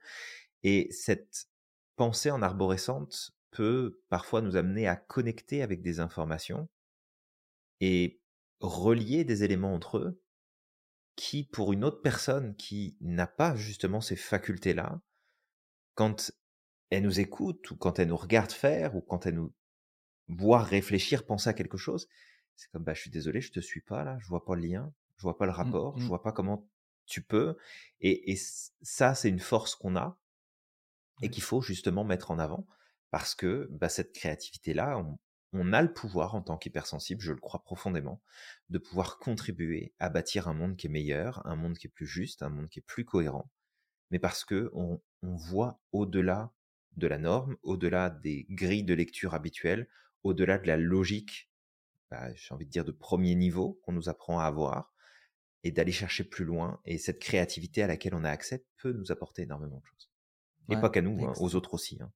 [0.64, 1.48] Et cette
[1.96, 6.70] pensée en arborescente peut parfois nous amener à connecter avec des informations
[7.80, 8.21] et
[8.62, 10.22] relier des éléments entre eux
[11.16, 15.02] qui, pour une autre personne qui n'a pas justement ces facultés-là,
[15.96, 16.32] quand
[16.90, 19.54] elle nous écoute ou quand elle nous regarde faire ou quand elle nous
[20.28, 22.08] voit réfléchir, penser à quelque chose,
[22.56, 24.62] c'est comme bah je suis désolé, je te suis pas là, je vois pas le
[24.62, 26.08] lien, je vois pas le Mm, rapport, je mm.
[26.08, 26.70] vois pas comment
[27.06, 27.58] tu peux.
[28.00, 28.40] Et, et
[28.82, 30.18] ça, c'est une force qu'on a
[31.22, 32.66] et qu'il faut justement mettre en avant
[33.10, 35.20] parce que bah, cette créativité-là, on,
[35.54, 38.22] on a le pouvoir en tant qu'hypersensible, je le crois profondément,
[38.70, 42.08] de pouvoir contribuer à bâtir un monde qui est meilleur, un monde qui est plus
[42.08, 43.52] juste, un monde qui est plus cohérent,
[44.12, 46.54] mais parce que on, on voit au-delà
[46.98, 49.90] de la norme, au-delà des grilles de lecture habituelles,
[50.24, 51.52] au-delà de la logique,
[52.12, 54.94] bah, j'ai envie de dire de premier niveau qu'on nous apprend à avoir,
[55.64, 56.82] et d'aller chercher plus loin.
[56.86, 60.12] Et cette créativité à laquelle on a accès peut nous apporter énormément de choses.
[60.70, 62.00] Et Ouais, pas qu'à nous, hein, aux autres aussi.
[62.02, 62.12] hein.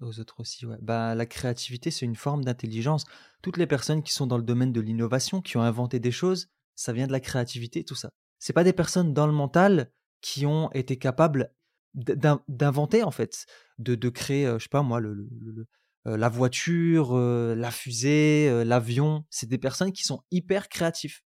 [0.00, 0.76] Aux autres aussi, ouais.
[0.82, 3.04] Bah, la créativité, c'est une forme d'intelligence.
[3.42, 6.48] Toutes les personnes qui sont dans le domaine de l'innovation, qui ont inventé des choses,
[6.74, 8.10] ça vient de la créativité, tout ça.
[8.38, 9.90] C'est pas des personnes dans le mental
[10.20, 11.54] qui ont été capables
[11.94, 13.46] d'inventer, en fait,
[13.78, 15.66] de, de créer, euh, je sais pas moi, le, le- le-
[16.06, 19.24] euh, la voiture, euh, la fusée, euh, l'avion.
[19.30, 21.22] C'est des personnes qui sont hyper créatifs,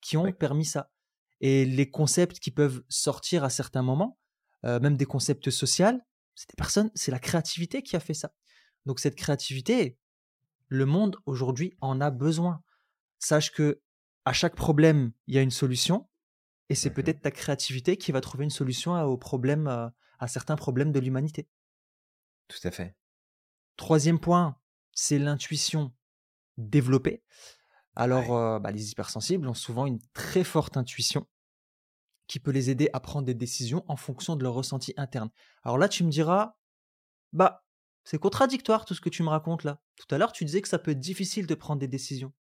[0.00, 0.32] qui ont Ouais.
[0.32, 0.90] permis ça.
[1.40, 4.18] Et les concepts qui peuvent sortir à certains moments,
[4.62, 6.00] même des concepts sociaux,
[6.36, 8.32] c'est des personnes, c'est la créativité qui a fait ça.
[8.86, 9.98] Donc cette créativité,
[10.68, 12.62] le monde aujourd'hui en a besoin.
[13.18, 13.82] Sache que
[14.24, 16.08] à chaque problème, il y a une solution,
[16.68, 16.94] et c'est Mhm.
[16.96, 20.92] peut-être ta créativité qui va trouver une solution à- aux problèmes, à, à certains problèmes
[20.92, 21.48] de l'humanité.
[22.48, 22.96] Tout à fait.
[23.76, 24.56] Troisième point,
[24.92, 25.92] c'est l'intuition
[26.58, 27.22] développée.
[27.96, 28.36] Alors, Ouais.
[28.56, 31.26] euh, bah, les hypersensibles ont souvent une très forte intuition
[32.26, 35.30] qui peut les aider à prendre des décisions en fonction de leur ressenti interne.
[35.62, 36.56] Alors là, tu me diras,
[37.32, 37.64] bah,
[38.04, 39.82] c'est contradictoire tout ce que tu me racontes là.
[39.96, 42.32] Tout à l'heure, tu disais que ça peut être difficile de prendre des décisions.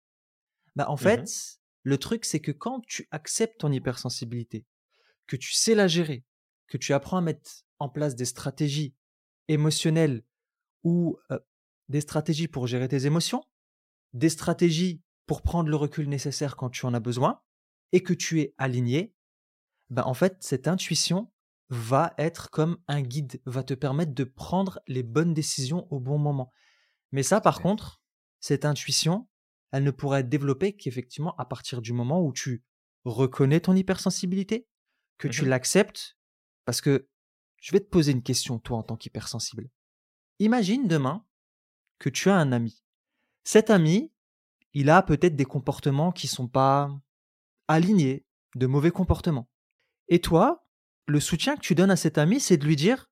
[0.77, 1.03] Bah, en Mhm.
[1.03, 4.67] fait, le truc, c'est que quand tu acceptes ton hypersensibilité,
[5.27, 6.25] que tu sais la gérer,
[6.69, 8.95] que tu apprends à mettre en place des stratégies
[9.49, 10.25] émotionnelles
[10.85, 11.39] ou euh,
[11.89, 13.45] des stratégies pour gérer tes émotions,
[14.13, 17.43] des stratégies pour prendre le recul nécessaire quand tu en as besoin,
[17.93, 19.14] et que tu es aligné,
[19.91, 21.31] ben en fait, cette intuition
[21.71, 26.19] va être comme un guide, va te permettre de prendre les bonnes décisions au bon
[26.19, 26.53] moment.
[27.13, 28.03] Mais ça, par contre,
[28.41, 29.29] cette intuition,
[29.73, 32.65] elle ne pourra être développée qu'effectivement à partir du moment où tu
[33.05, 34.67] reconnais ton hypersensibilité,
[35.19, 35.49] que tu Mhm.
[35.51, 36.19] l'acceptes,
[36.65, 37.09] parce que
[37.61, 39.69] je vais te poser une question, toi, en tant qu'hypersensible.
[40.41, 41.25] imagine demain
[42.01, 42.83] que tu as un ami.
[43.45, 44.13] Cet ami,
[44.73, 46.91] il a peut-être des comportements qui sont pas
[47.69, 48.27] alignés,
[48.57, 49.49] de mauvais comportements.
[50.09, 50.67] Et toi,
[51.07, 53.11] le soutien que tu donnes à cet ami, c'est de lui dire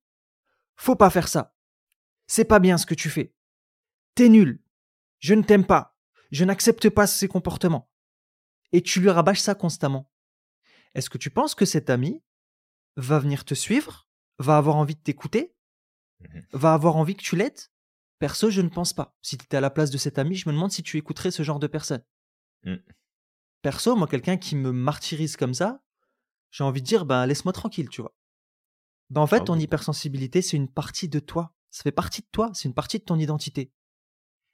[0.77, 1.57] Faut pas faire ça.
[2.27, 3.35] C'est pas bien ce que tu fais.
[4.15, 4.63] T'es nul.
[5.19, 5.97] Je ne t'aime pas.
[6.31, 7.91] Je n'accepte pas ces comportements.
[8.73, 10.11] Et tu lui rabâches ça constamment.
[10.95, 12.23] Est-ce que tu penses que cet ami
[12.97, 15.55] va venir te suivre, va avoir envie de t'écouter,
[16.21, 17.61] mmh va avoir envie que tu l'aides?
[18.21, 19.17] Perso, je ne pense pas.
[19.23, 21.33] Si tu étais à la place de cet ami, je me demande si tu écouterais
[21.33, 22.05] ce genre de personne.
[22.63, 22.77] Mmh.
[23.63, 25.82] Perso, moi, quelqu'un qui me martyrise comme ça,
[26.53, 28.15] j'ai envie de dire, ben, laisse-moi tranquille, tu vois.
[29.11, 31.53] Ben, en fait, ah ton hypersensibilité, c'est une partie de toi.
[31.71, 33.73] Ça fait partie de toi, c'est une partie de ton identité.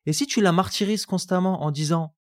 [0.07, 2.17] Et si tu la martyrises constamment en disant,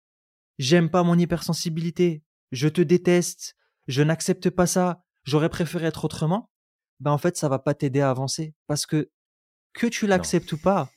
[0.57, 3.55] j'aime pas mon hypersensibilité, je te déteste,
[3.87, 6.49] je n'accepte pas ça, j'aurais préféré être autrement,
[7.01, 8.55] ben en fait, ça va pas t'aider à avancer.
[8.67, 9.11] Parce que,
[9.73, 10.89] que tu l'acceptes ou pas,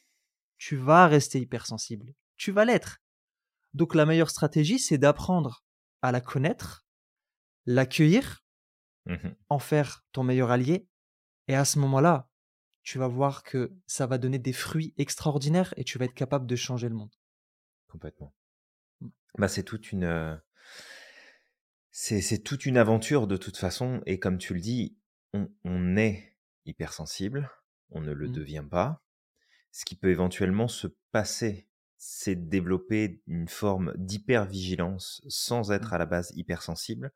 [0.57, 2.15] tu vas rester hypersensible.
[2.37, 2.99] Tu vas l'être.
[3.75, 5.65] Donc la meilleure stratégie, c'est d'apprendre
[6.01, 6.87] à la connaître,
[7.67, 8.45] l'accueillir,
[9.09, 10.87] mmh en faire ton meilleur allié.
[11.49, 12.29] Et à ce moment-là,
[12.83, 16.47] tu vas voir que ça va donner des fruits extraordinaires et tu vas être capable
[16.47, 17.15] de changer le monde.
[17.89, 18.35] Complètement.
[19.01, 19.09] Mmh.
[19.39, 20.37] Bah, c'est toute une, euh,
[21.91, 24.97] c'est toute une aventure de toute façon, et comme tu le dis,
[25.65, 27.51] on, est hypersensible,
[27.91, 28.33] on ne le mmh.
[28.33, 29.03] devient pas.
[29.73, 35.99] Ce qui peut éventuellement se passer, c'est de développer une forme d'hypervigilance sans être à
[35.99, 37.13] la base hypersensible,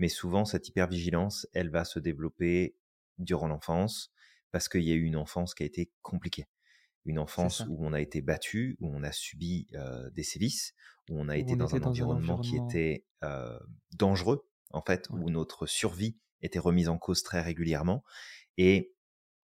[0.00, 2.74] mais souvent cette hypervigilance, elle va se développer
[3.18, 4.12] durant l'enfance,
[4.50, 6.48] parce qu'il y a eu une enfance qui a été compliquée
[7.06, 9.68] une enfance où on a été battu, où on a subi
[10.12, 10.74] des sévices,
[11.08, 13.04] où on a été dans, un, environnement qui était
[13.92, 18.04] dangereux, en fait, où notre survie était remise en cause très régulièrement.
[18.56, 18.92] Et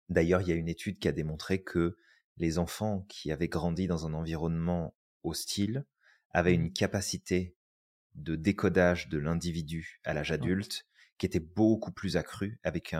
[0.09, 1.96] d'ailleurs, il y a une étude qui a démontré que
[2.38, 5.86] les enfants qui avaient grandi dans un environnement hostile
[6.30, 6.72] avaient une mmh.
[6.72, 7.57] capacité
[8.15, 10.87] de décodage de l'individu à l'âge adulte
[11.19, 12.95] qui était beaucoup plus accrue, avec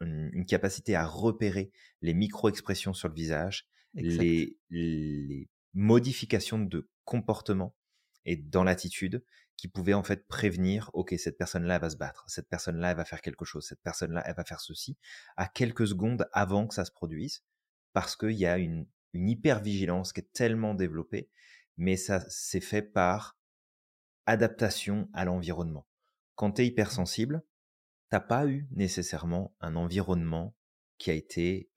[0.00, 7.76] une capacité à repérer les micro-expressions sur le visage, les, les, modifications de comportement
[8.24, 9.22] et dans l'attitude
[9.58, 13.04] qui pouvaient en fait prévenir, ok, cette personne-là va se battre, cette personne-là elle va
[13.04, 14.96] faire quelque chose, cette personne-là elle va faire ceci,
[15.36, 17.42] à quelques secondes avant que ça se produise,
[17.92, 21.28] parce qu'il y a une, une hyper-vigilance qui est tellement développée,
[21.76, 23.36] mais ça s'est fait par
[24.26, 25.86] adaptation à l'environnement.
[26.34, 27.42] Quand tu es hypersensible,
[28.10, 30.54] t'as pas eu nécessairement un environnement
[30.98, 31.70] qui a été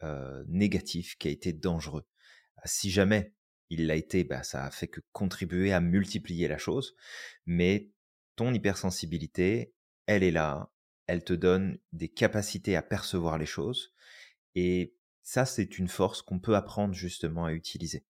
[0.47, 2.05] négatif, qui a été dangereux.
[2.65, 3.33] Si jamais
[3.69, 6.95] il l'a été, bah, ça a fait que contribuer à multiplier la chose.
[7.45, 7.91] Mais
[8.35, 9.73] ton hypersensibilité,
[10.07, 10.71] elle est là,
[11.07, 13.93] elle te donne des capacités à percevoir les choses.
[14.55, 18.05] Et ça, c'est une force qu'on peut apprendre justement à utiliser.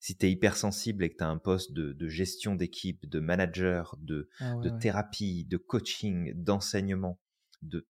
[0.00, 3.96] Si tu es hypersensible et que tu as un poste de, gestion d'équipe, de manager,
[3.98, 7.20] de, ah de thérapie, de coaching, d'enseignement,
[7.62, 7.86] de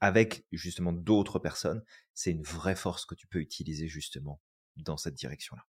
[0.00, 1.84] avec justement d'autres personnes,
[2.14, 4.40] c'est une vraie force que tu peux utiliser justement
[4.76, 5.66] dans cette direction-là.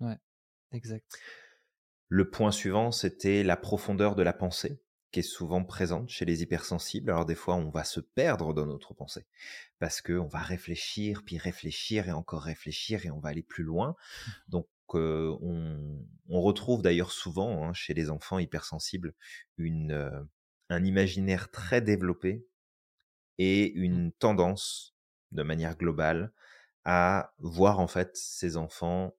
[0.00, 0.18] Ouais,
[0.72, 1.06] exact.
[2.08, 6.42] Le point suivant, c'était la profondeur de la pensée, qui est souvent présente chez les
[6.42, 7.10] hypersensibles.
[7.10, 9.26] Alors des fois, on va se perdre dans notre pensée,
[9.78, 13.90] parce qu'on va réfléchir, puis réfléchir et encore réfléchir, et on va aller plus loin.
[13.90, 14.30] Mmh.
[14.48, 19.14] Donc euh, on, retrouve d'ailleurs souvent hein, chez les enfants hypersensibles
[19.56, 20.22] une, euh,
[20.68, 22.46] un imaginaire très développé
[23.38, 23.82] et mmh.
[23.82, 24.94] une tendance,
[25.32, 26.32] de manière globale,
[26.84, 29.16] à voir en fait ces enfants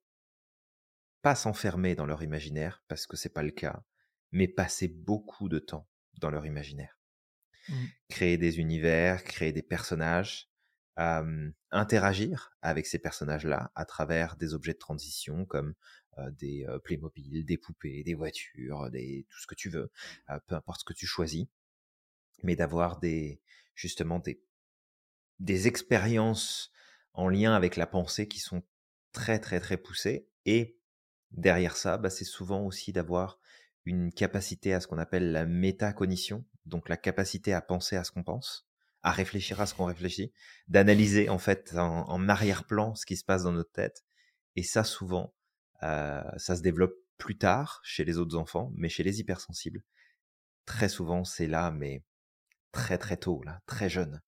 [1.22, 3.84] pas s'enfermer dans leur imaginaire, parce que c'est pas le cas,
[4.32, 5.88] mais passer beaucoup de temps
[6.20, 6.98] dans leur imaginaire.
[7.68, 7.86] Mmh.
[8.10, 10.50] Créer des univers, créer des personnages,
[11.72, 15.76] interagir avec ces personnages-là à travers des objets de transition comme
[16.32, 19.92] des Playmobil, des poupées, des voitures, des tout ce que tu veux,
[20.48, 21.46] peu importe ce que tu choisis,
[22.44, 23.42] mais d'avoir des
[23.76, 24.42] justement des,
[25.40, 26.72] des expériences
[27.14, 28.64] en lien avec la pensée qui sont
[29.12, 30.28] très très très poussées.
[30.46, 30.80] Et
[31.32, 33.40] derrière ça, bah, c'est souvent aussi d'avoir
[33.86, 38.12] une capacité à ce qu'on appelle la métacognition, donc la capacité à penser à ce
[38.12, 38.67] qu'on pense,
[39.04, 40.34] à réfléchir à ce qu'on réfléchit,
[40.68, 44.04] d'analyser en fait en, arrière-plan ce qui se passe dans notre tête.
[44.56, 45.34] Et ça, souvent,
[45.84, 49.84] euh, ça se développe plus tard chez les autres enfants, mais chez les hypersensibles,
[50.66, 52.04] très souvent, c'est là, mais
[52.72, 54.22] très très tôt, là, très jeune.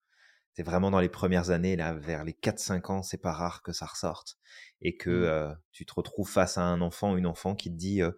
[0.54, 3.72] C'est vraiment dans les premières années, là, vers les 4-5 ans, c'est pas rare que
[3.72, 4.38] ça ressorte
[4.82, 5.24] et que mmh.
[5.24, 8.12] euh, tu te retrouves face à un enfant, une enfant qui te dit euh,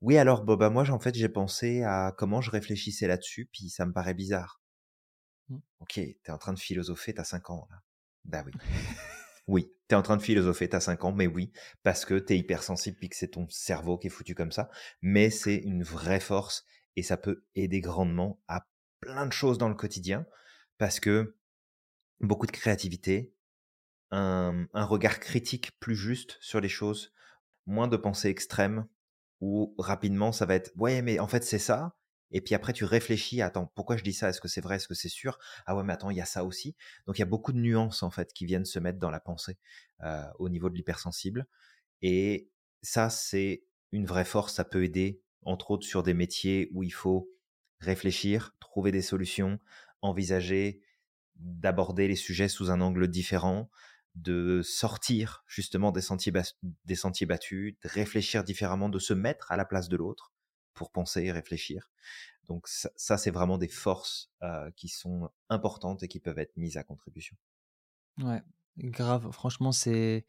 [0.00, 3.86] oui alors Boba, moi en fait j'ai pensé à comment je réfléchissais là-dessus, puis ça
[3.86, 4.57] me paraît bizarre.
[5.48, 5.58] Mmh.
[5.80, 7.82] Ok, t'es en train de philosopher, t'as 5 ans là.
[8.24, 8.52] Bah oui.
[9.48, 12.18] Oui, tu es en train de philosopher, tu as 5 ans, mais oui, parce que
[12.18, 14.68] tu es hypersensible puis que c'est ton cerveau qui est foutu comme ça.
[15.00, 18.66] Mais c'est une vraie force et ça peut aider grandement à
[19.00, 20.26] plein de choses dans le quotidien
[20.76, 21.34] parce que
[22.20, 23.32] beaucoup de créativité,
[24.10, 27.14] un, un regard critique plus juste sur les choses,
[27.64, 28.86] moins de pensées extrêmes
[29.40, 31.96] où rapidement ça va être ouais mais en fait c'est ça
[32.30, 34.28] et puis après tu réfléchis attends pourquoi je dis ça?
[34.28, 34.76] Est-ce que c'est vrai?
[34.76, 35.38] Est-ce que c'est sûr?
[35.66, 36.76] Ah ouais mais attends il y a ça aussi.
[37.06, 39.20] Donc il y a beaucoup de nuances en fait qui viennent se mettre dans la
[39.20, 39.58] pensée
[40.02, 41.46] euh, au niveau de l'hypersensible
[42.02, 42.50] et
[42.82, 44.54] ça c'est une vraie force.
[44.54, 47.30] Ça peut aider entre autres sur des métiers où il faut
[47.80, 49.58] réfléchir trouver des solutions
[50.02, 50.82] envisager
[51.36, 53.70] d'aborder les sujets sous un angle différent
[54.14, 56.32] de sortir justement des sentiers,
[56.84, 60.32] des sentiers battus, de réfléchir différemment, de se mettre à la place de l'autre
[60.78, 61.90] pour penser et réfléchir.
[62.46, 66.76] Donc ça, c'est vraiment des forces euh, qui sont importantes et qui peuvent être mises
[66.76, 67.36] à contribution.
[68.18, 68.42] Ouais,
[68.78, 69.30] grave.
[69.32, 70.24] Franchement, c'est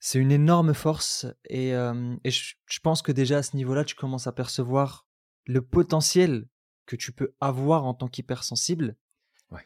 [0.00, 3.94] c'est une énorme force et, euh, et je, pense que déjà à ce niveau-là, tu
[3.94, 5.06] commences à percevoir
[5.46, 6.48] le potentiel
[6.86, 8.96] que tu peux avoir en tant qu'hypersensible,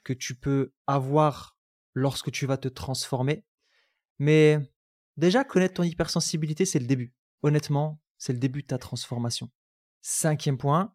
[0.03, 1.57] que tu peux avoir
[1.95, 3.45] lorsque tu vas te transformer.
[4.19, 4.59] Mais
[5.17, 7.15] déjà, connaître ton hypersensibilité, c'est le début.
[7.43, 9.51] Honnêtement, c'est le début de ta transformation.
[10.07, 10.95] Cinquième point,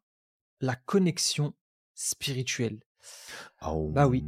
[0.61, 1.55] la connexion
[1.95, 2.79] spirituelle.
[3.59, 4.23] Bah oui.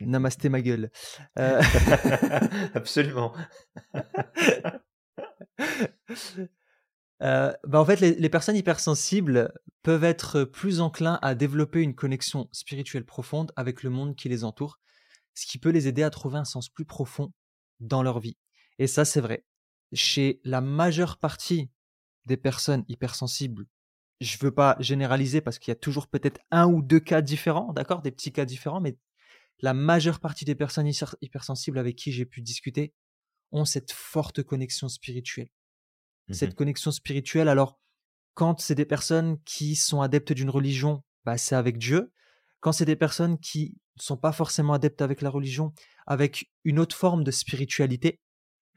[0.00, 0.90] Namasté ma gueule.
[1.38, 1.60] Euh,
[2.74, 3.34] Absolument.
[7.22, 12.48] Euh, bah en fait, les, personnes hypersensibles peuvent être plus enclins à développer une connexion
[12.50, 14.78] spirituelle profonde avec le monde qui les entoure,
[15.34, 17.30] ce qui peut les aider à trouver un sens plus profond
[17.78, 18.38] dans leur vie.
[18.78, 19.44] Et ça, c'est vrai.
[19.92, 21.68] Chez la majeure partie
[22.26, 23.66] des personnes hypersensibles,
[24.20, 27.22] je ne veux pas généraliser parce qu'il y a toujours peut-être un ou deux cas
[27.22, 28.98] différents, d'accord, des petits cas différents, mais
[29.60, 30.90] la majeure partie des personnes
[31.20, 32.94] hypersensibles avec qui j'ai pu discuter
[33.52, 35.48] ont cette forte connexion spirituelle
[36.32, 37.48] cette mmh connexion spirituelle.
[37.48, 37.78] Alors,
[38.34, 42.12] quand c'est des personnes qui sont adeptes d'une religion, bah, c'est avec Dieu.
[42.60, 45.72] Quand c'est des personnes qui ne sont pas forcément adeptes avec la religion,
[46.06, 48.20] avec une autre forme de spiritualité.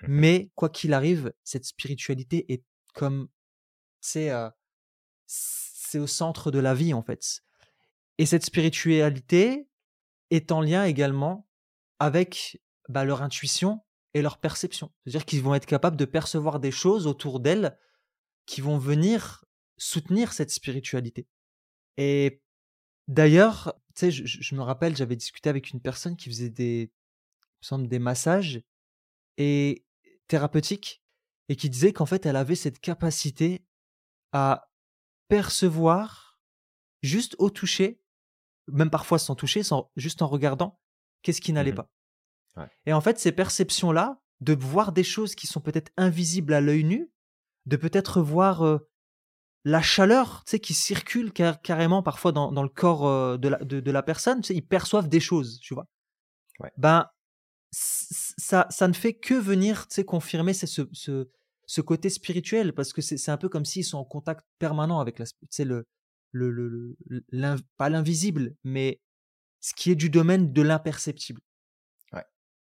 [0.01, 2.63] Mmh Mais quoi qu'il arrive, cette spiritualité est
[2.93, 3.27] comme,
[4.01, 4.49] c'est euh,
[5.25, 7.41] c'est au centre de la vie en fait.
[8.17, 9.67] Et cette spiritualité
[10.31, 11.47] est en lien également
[11.99, 13.81] avec bah, leur intuition
[14.13, 14.91] et leur perception.
[15.03, 17.77] C'est-à-dire qu'ils vont être capables de percevoir des choses autour d'elles
[18.45, 19.45] qui vont venir
[19.77, 21.27] soutenir cette spiritualité.
[21.97, 22.41] Et
[23.07, 26.91] d'ailleurs, tu sais, je, me rappelle, j'avais discuté avec une personne qui faisait des,
[27.71, 28.61] des massages
[29.37, 29.85] et
[30.27, 31.03] thérapeutiques
[31.49, 33.65] et qui disait qu'en fait, elle avait cette capacité
[34.31, 34.69] à
[35.27, 36.39] percevoir
[37.01, 38.01] juste au toucher,
[38.67, 40.79] même parfois sans toucher, sans, juste en regardant,
[41.21, 41.89] qu'est-ce qui n'allait mmh pas.
[42.85, 46.83] Et en fait, ces perceptions-là, de voir des choses qui sont peut-être invisibles à l'œil
[46.83, 47.11] nu,
[47.65, 48.79] de peut-être voir
[49.63, 54.03] la chaleur, tu sais, qui circule carrément parfois dans, le corps de, la, de, la
[54.03, 55.87] personne, tu sais, ils perçoivent des choses, tu vois.
[56.77, 57.09] Ben,
[57.74, 61.30] ça, ça ne fait que venir, confirmer ce, ce,
[61.65, 65.17] ce côté spirituel, parce que c'est un peu comme s'ils sont en contact permanent avec
[65.19, 65.26] la,
[65.59, 65.86] le,
[66.32, 69.01] le, le, pas l'invisible, mais
[69.59, 71.41] ce qui est du domaine de l'imperceptible.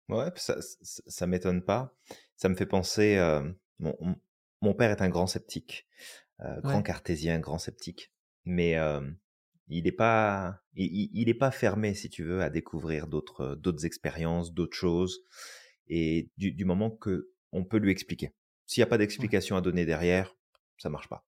[0.09, 1.95] Ouais, ça, ça, m'étonne pas.
[2.37, 3.17] Ça me fait penser.
[3.19, 3.43] Euh,
[3.79, 3.95] mon,
[4.63, 5.87] mon, père est un grand sceptique,
[6.41, 8.11] euh, grand cartésien, grand sceptique,
[8.47, 9.03] mais euh,
[9.69, 13.85] il n'est pas, il, il est pas fermé, si tu veux, à découvrir d'autres, d'autres
[13.85, 15.21] expériences, d'autres choses,
[15.89, 18.33] et du, du moment que on peut lui expliquer.
[18.67, 20.37] S'il n'y a pas d'explication à donner derrière,
[20.77, 21.27] ça marche pas.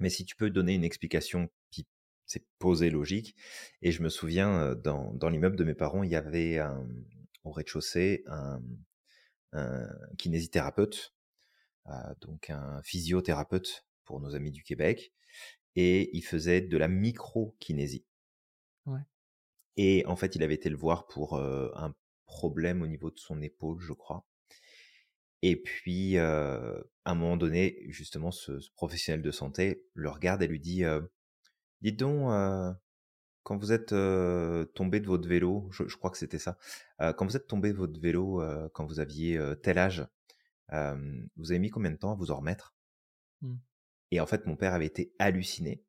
[0.00, 1.86] Mais si tu peux donner une explication qui
[2.26, 3.34] c'est posée logique,
[3.80, 6.86] et je me souviens dans, dans l'immeuble de mes parents, il y avait un,
[7.44, 8.60] au rez-de-chaussée un,
[10.18, 11.14] kinésithérapeute,
[11.86, 15.10] euh, donc un physiothérapeute pour nos amis du Québec,
[15.78, 18.04] et il faisait de la micro-kinésie.
[19.76, 21.94] Et en fait, il avait été le voir pour euh, un
[22.26, 24.26] problème au niveau de son épaule, je crois.
[25.42, 30.48] Et puis, euh, à un moment donné, justement, ce, professionnel de santé le regarde et
[30.48, 30.82] lui dit
[31.80, 32.28] Dites donc,
[33.44, 33.94] quand vous êtes
[34.74, 36.58] tombé de votre vélo, je, crois que c'était ça,
[36.98, 40.04] quand vous êtes tombé de votre vélo quand vous aviez tel âge,
[40.72, 42.74] vous avez mis combien de temps à vous en remettre?
[43.42, 43.54] Mmh.
[44.10, 45.84] Et en fait, mon père avait été halluciné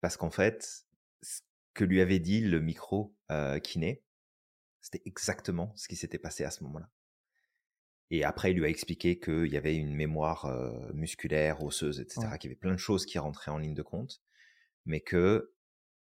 [0.00, 0.86] parce qu'en fait,
[1.22, 1.40] ce
[1.74, 3.14] que lui avait dit le micro
[3.62, 4.02] kiné,
[4.80, 6.90] c'était exactement ce qui s'était passé à ce moment-là.
[8.10, 10.50] Et après, il lui a expliqué qu'il y avait une mémoire
[10.94, 14.20] musculaire, osseuse, etc., qu'il y avait plein de choses qui rentraient en ligne de compte,
[14.84, 15.52] mais que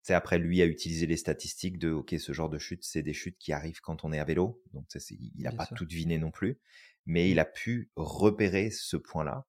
[0.06, 3.14] c'est après lui a utilisé les statistiques de ok ce genre de chute c'est des
[3.14, 6.20] chutes qui arrivent quand on est à vélo donc ça, il n'a pas tout deviné
[6.20, 6.60] non plus
[7.08, 7.40] mais il mmh.
[7.40, 9.48] a pu repérer ce point là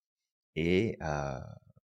[0.54, 1.38] et euh,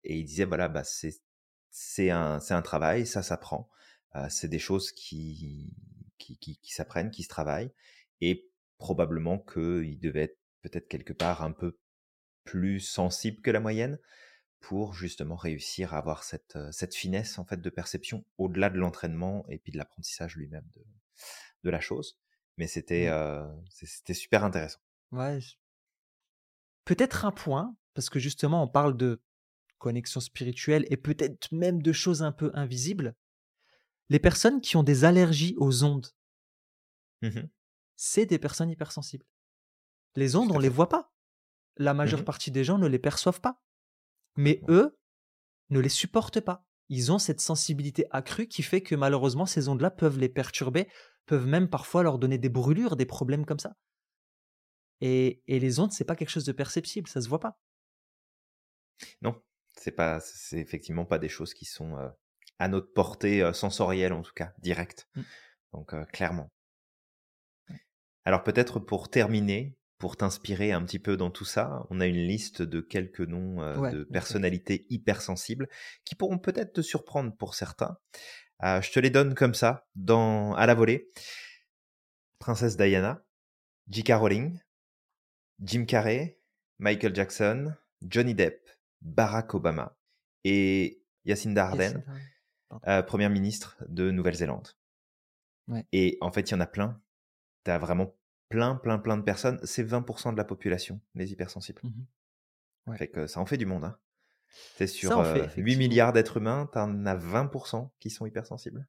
[0.03, 1.21] et il disait voilà bah c'est
[1.69, 3.69] c'est un c'est un travail ça s'apprend
[4.15, 5.73] euh, c'est des choses qui
[6.17, 7.71] qui, qui, qui s'apprennent qui se travaillent
[8.21, 11.77] et probablement qu'il devait être peut-être quelque part un peu
[12.43, 13.99] plus sensible que la moyenne
[14.59, 19.45] pour justement réussir à avoir cette, cette finesse en fait de perception au-delà de l'entraînement
[19.47, 20.83] et puis de l'apprentissage lui-même de,
[21.63, 22.19] de la chose.
[22.57, 23.63] Mais c'était mmh.
[23.69, 24.79] c'était super intéressant.
[25.11, 25.39] Ouais.
[26.83, 29.21] Peut-être un point, parce que justement on parle de
[29.80, 33.15] connexion spirituelle et peut-être même de choses un peu invisibles.
[34.09, 36.07] Les personnes qui ont des allergies aux ondes,
[37.21, 37.41] mmh
[38.01, 39.25] c'est des personnes hypersensibles.
[40.15, 41.11] Les ondes, on les voit pas.
[41.75, 43.61] La majeure mmh partie des gens ne les perçoivent pas.
[44.38, 44.97] Mais eux
[45.69, 46.65] ne les supportent pas.
[46.88, 50.88] Ils ont cette sensibilité accrue qui fait que malheureusement ces ondes-là peuvent les perturber,
[51.25, 53.75] peuvent même parfois leur donner des brûlures, des problèmes comme ça.
[55.01, 57.59] Et, les ondes, c'est pas quelque chose de perceptible, ça se voit pas.
[59.21, 59.41] Non,
[59.80, 62.09] c'est pas, c'est effectivement pas des choses qui sont euh,
[62.59, 65.07] à notre portée euh, sensorielle en tout cas, directe.
[65.15, 65.21] Mmh.
[65.73, 66.51] Donc euh, clairement.
[68.25, 72.27] Alors peut-être pour terminer, pour t'inspirer un petit peu dans tout ça, on a une
[72.27, 73.57] liste de quelques noms
[73.91, 75.67] de personnalités hypersensibles
[76.05, 77.97] qui pourront peut-être te surprendre pour certains.
[78.63, 81.09] Euh, je te les donne comme ça, dans, à la volée.
[82.39, 83.23] Princesse Diana,
[83.89, 84.11] J.K.
[84.13, 84.59] Rowling,
[85.61, 86.39] Jim Carrey,
[86.77, 88.68] Michael Jackson, Johnny Depp,
[89.01, 89.97] Barack Obama
[90.43, 92.03] et Jacinda Ardern,
[92.87, 94.69] euh, première ministre de Nouvelle-Zélande.
[95.91, 96.99] Et en fait, il y en a plein.
[97.63, 98.15] Tu as vraiment
[98.49, 99.59] plein, plein, plein de personnes.
[99.63, 101.81] C'est 20% de la population, les hypersensibles.
[102.97, 103.85] Fait que ça en fait du monde.
[103.85, 103.99] Hein.
[104.77, 105.23] C'est sur
[105.57, 108.87] 8 milliards d'êtres humains, tu en as 20% qui sont hypersensibles.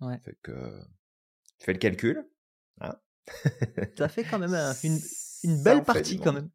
[0.00, 0.18] Ouais.
[0.18, 0.82] Fait que
[1.58, 2.28] tu fais le calcul.
[2.80, 3.00] Hein
[3.96, 4.98] ça fait quand même une,
[5.44, 6.50] une, belle partie quand même.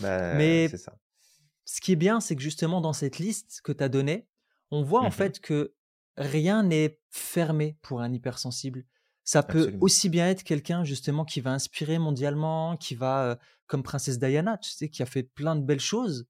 [0.00, 0.96] Bah, Mais ça.
[1.64, 4.28] Ce qui est bien, c'est que justement dans cette liste que tu as donnée,
[4.70, 5.74] on voit en mmh fait que
[6.16, 8.84] rien n'est fermé pour un hypersensible.
[9.24, 14.18] Ça peut aussi bien être quelqu'un justement qui va inspirer mondialement, qui va, comme Princesse
[14.18, 16.26] Diana, tu sais, qui a fait plein de belles choses,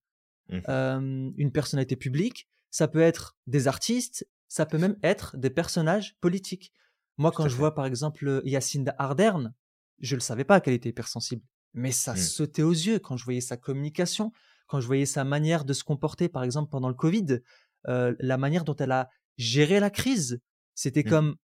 [0.50, 2.48] mmh une personnalité publique.
[2.70, 6.72] Ça peut être des artistes, ça peut même être des personnages politiques.
[7.16, 9.54] Moi, quand je vois par exemple Yacinda Ardern,
[10.00, 12.18] je ne le savais pas qu'elle était hypersensible, mais ça mmh.
[12.18, 14.32] sautait aux yeux quand je voyais sa communication,
[14.66, 17.40] quand je voyais sa manière de se comporter, par exemple pendant le Covid,
[17.86, 20.40] la manière dont elle a géré la crise.
[20.74, 21.08] C'était mmh.
[21.08, 21.36] comme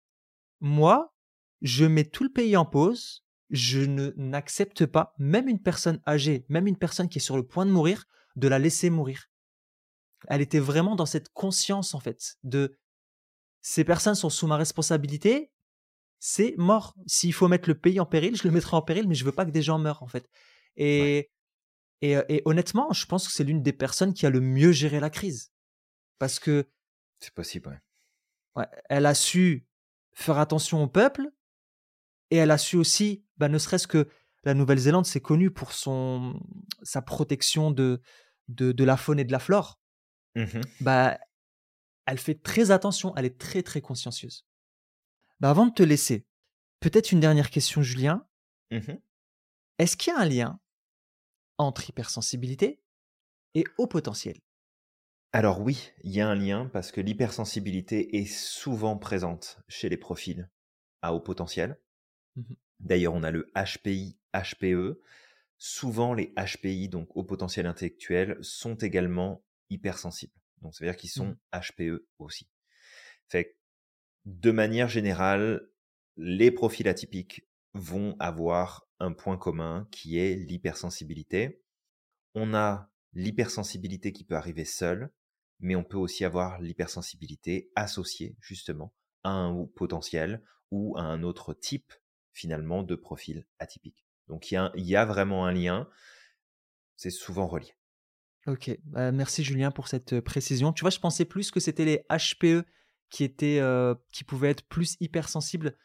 [0.60, 1.14] moi,
[1.62, 6.44] je mets tout le pays en pause, je ne n'accepte pas, même une personne âgée,
[6.48, 8.06] même une personne qui est sur le point de mourir,
[8.36, 9.26] de la laisser mourir.
[10.28, 12.76] Elle était vraiment dans cette conscience, en fait, de
[13.62, 15.50] ces personnes sont sous ma responsabilité,
[16.18, 16.94] c'est mort.
[17.06, 19.32] S'il faut mettre le pays en péril, je le mettrai en péril, mais je veux
[19.32, 20.28] pas que des gens meurent, en fait.
[20.76, 21.30] Et,
[22.02, 25.00] et, et, honnêtement, je pense que c'est l'une des personnes qui a le mieux géré
[25.00, 25.52] la crise.
[26.18, 26.68] Parce que.
[27.20, 28.62] C'est possible, ouais.
[28.62, 28.68] ouais.
[28.88, 29.66] Elle a su
[30.12, 31.30] faire attention au peuple,
[32.30, 34.08] et elle a su aussi, bah, ne serait-ce que
[34.44, 36.40] la Nouvelle-Zélande, c'est connu pour son,
[36.82, 38.00] sa protection de,
[38.48, 39.80] de, la faune et de la flore.
[40.36, 41.18] Mmh bah,
[42.06, 44.46] elle fait très attention, elle est très très consciencieuse.
[45.40, 46.24] Bah, avant de te laisser,
[46.80, 48.26] peut-être une dernière question, Julien.
[48.70, 48.94] Mmh
[49.78, 50.60] Est-ce qu'il y a un lien
[51.60, 52.80] entre hypersensibilité
[53.54, 54.38] et haut potentiel
[55.32, 59.96] Alors oui, il y a un lien parce que l'hypersensibilité est souvent présente chez les
[59.96, 60.48] profils
[61.02, 61.78] à haut potentiel.
[62.36, 65.02] Mmh D'ailleurs, on a le HPI, HPE.
[65.58, 70.32] Souvent, les HPI, donc au potentiel intellectuel, sont également hypersensibles.
[70.62, 72.00] Donc, ça veut dire qu'ils sont HPE mmh.
[72.20, 72.48] aussi.
[73.28, 73.58] Fait
[74.24, 75.68] de manière générale,
[76.16, 81.62] les profils atypiques vont avoir un point commun qui est l'hypersensibilité.
[82.34, 85.12] On a l'hypersensibilité qui peut arriver seule,
[85.58, 88.94] mais on peut aussi avoir l'hypersensibilité associée justement
[89.24, 91.92] à un potentiel ou à un autre type
[92.32, 94.06] finalement de profils atypiques.
[94.28, 95.88] Donc il y, a, vraiment un lien,
[96.96, 97.74] c'est souvent relié.
[98.46, 100.72] Ok, bah, merci Julien pour cette précision.
[100.72, 102.64] Tu vois, je pensais plus que c'était les HPE
[103.10, 103.60] qui étaient,
[104.12, 105.76] qui pouvaient être plus hypersensibles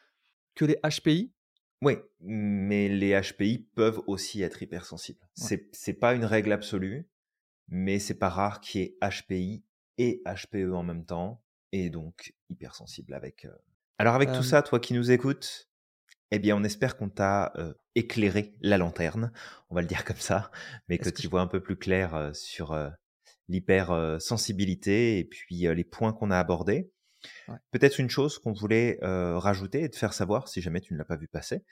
[0.53, 1.33] que les HPI.
[1.81, 5.19] Oui, mais les HPI peuvent aussi être hypersensibles.
[5.33, 7.09] C'est C'est pas une règle absolue,
[7.67, 9.63] mais c'est pas rare qu'il y ait HPI
[9.97, 13.47] et HPE en même temps, et donc hypersensible avec.
[13.97, 15.69] Alors avec tout ça, toi qui nous écoutes,
[16.31, 17.53] eh bien, on espère qu'on t'a
[17.95, 19.31] éclairé la lanterne,
[19.69, 20.51] on va le dire comme ça,
[20.87, 22.75] mais que tu vois un peu plus clair sur
[23.47, 26.91] l'hypersensibilité et puis les points qu'on a abordés.
[27.71, 31.05] Peut-être une chose qu'on voulait rajouter et te faire savoir, si jamais tu ne l'as
[31.05, 31.63] pas vu passer,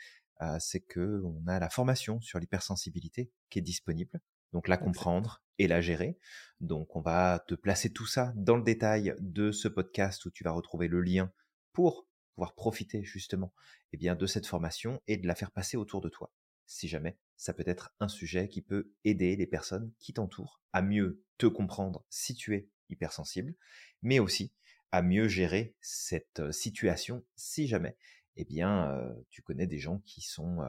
[0.60, 4.20] c'est que on a la formation sur l'hypersensibilité qui est disponible.
[4.52, 6.20] Donc la comprendre et la gérer.
[6.60, 10.44] Donc on va te placer tout ça dans le détail de ce podcast où tu
[10.44, 11.32] vas retrouver le lien
[11.72, 13.52] pour pouvoir profiter justement
[13.94, 16.32] eh bien, de cette formation et de la faire passer autour de toi.
[16.68, 20.84] Si jamais ça peut être un sujet qui peut aider les personnes qui t'entourent à
[20.84, 23.56] mieux te comprendre si tu es hypersensible,
[24.04, 24.54] mais aussi
[25.02, 27.98] mieux gérer cette situation si jamais
[28.36, 30.60] eh bien, tu connais des gens qui sont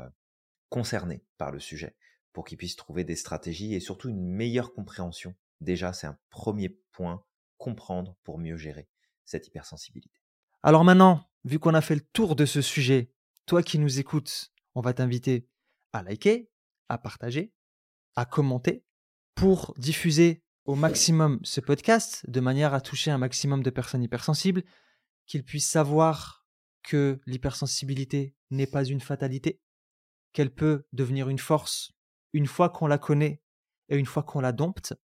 [0.68, 1.96] concernés par le sujet
[2.32, 5.34] pour qu'ils puissent trouver des stratégies et surtout une meilleure compréhension.
[5.60, 7.24] Déjà, c'est un premier point,
[7.56, 8.88] comprendre pour mieux gérer
[9.24, 10.20] cette hypersensibilité.
[10.62, 13.10] Alors maintenant, vu qu'on a fait le tour de ce sujet,
[13.46, 15.48] toi qui nous écoutes, on va t'inviter
[15.92, 16.50] à liker,
[16.88, 17.52] à partager,
[18.16, 18.84] à commenter
[19.34, 24.62] pour diffuser au maximum ce podcast de manière à toucher un maximum de personnes hypersensibles,
[25.26, 26.46] qu'ils puissent savoir
[26.82, 29.60] que l'hypersensibilité n'est pas une fatalité,
[30.32, 31.92] qu'elle peut devenir une force
[32.34, 33.42] une fois qu'on la connaît
[33.88, 34.94] et une fois qu'on la dompte,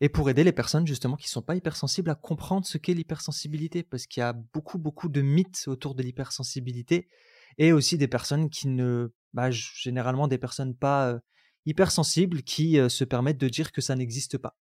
[0.00, 2.94] et pour aider les personnes justement qui ne sont pas hypersensibles à comprendre ce qu'est
[2.94, 7.08] l'hypersensibilité, parce qu'il y a beaucoup, beaucoup de mythes autour de l'hypersensibilité,
[7.58, 11.18] et aussi des personnes qui ne, bah, généralement des personnes pas euh,
[11.66, 14.56] hypersensibles qui euh, se permettent de dire que ça n'existe pas.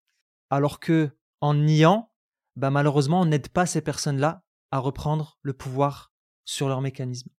[0.50, 2.12] Alors que en niant,
[2.56, 6.14] bah, malheureusement, on n'aide pas ces personnes-là à reprendre le pouvoir
[6.46, 7.30] sur leur mécanisme.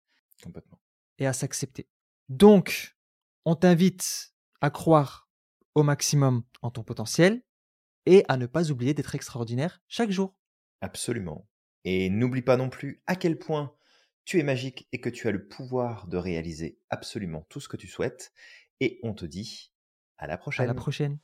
[0.42, 0.80] Complètement.
[1.18, 1.88] Et à s'accepter.
[2.28, 2.96] Donc,
[3.44, 5.28] on t'invite à croire
[5.74, 7.42] au maximum en ton potentiel
[8.06, 10.36] et à ne pas oublier d'être extraordinaire chaque jour.
[10.80, 11.48] Absolument.
[11.84, 13.74] Et n'oublie pas non plus à quel point
[14.24, 17.76] tu es magique et que tu as le pouvoir de réaliser absolument tout ce que
[17.76, 18.32] tu souhaites.
[18.80, 19.72] Et on te dit
[20.18, 20.64] à la prochaine.
[20.64, 21.18] À la prochaine.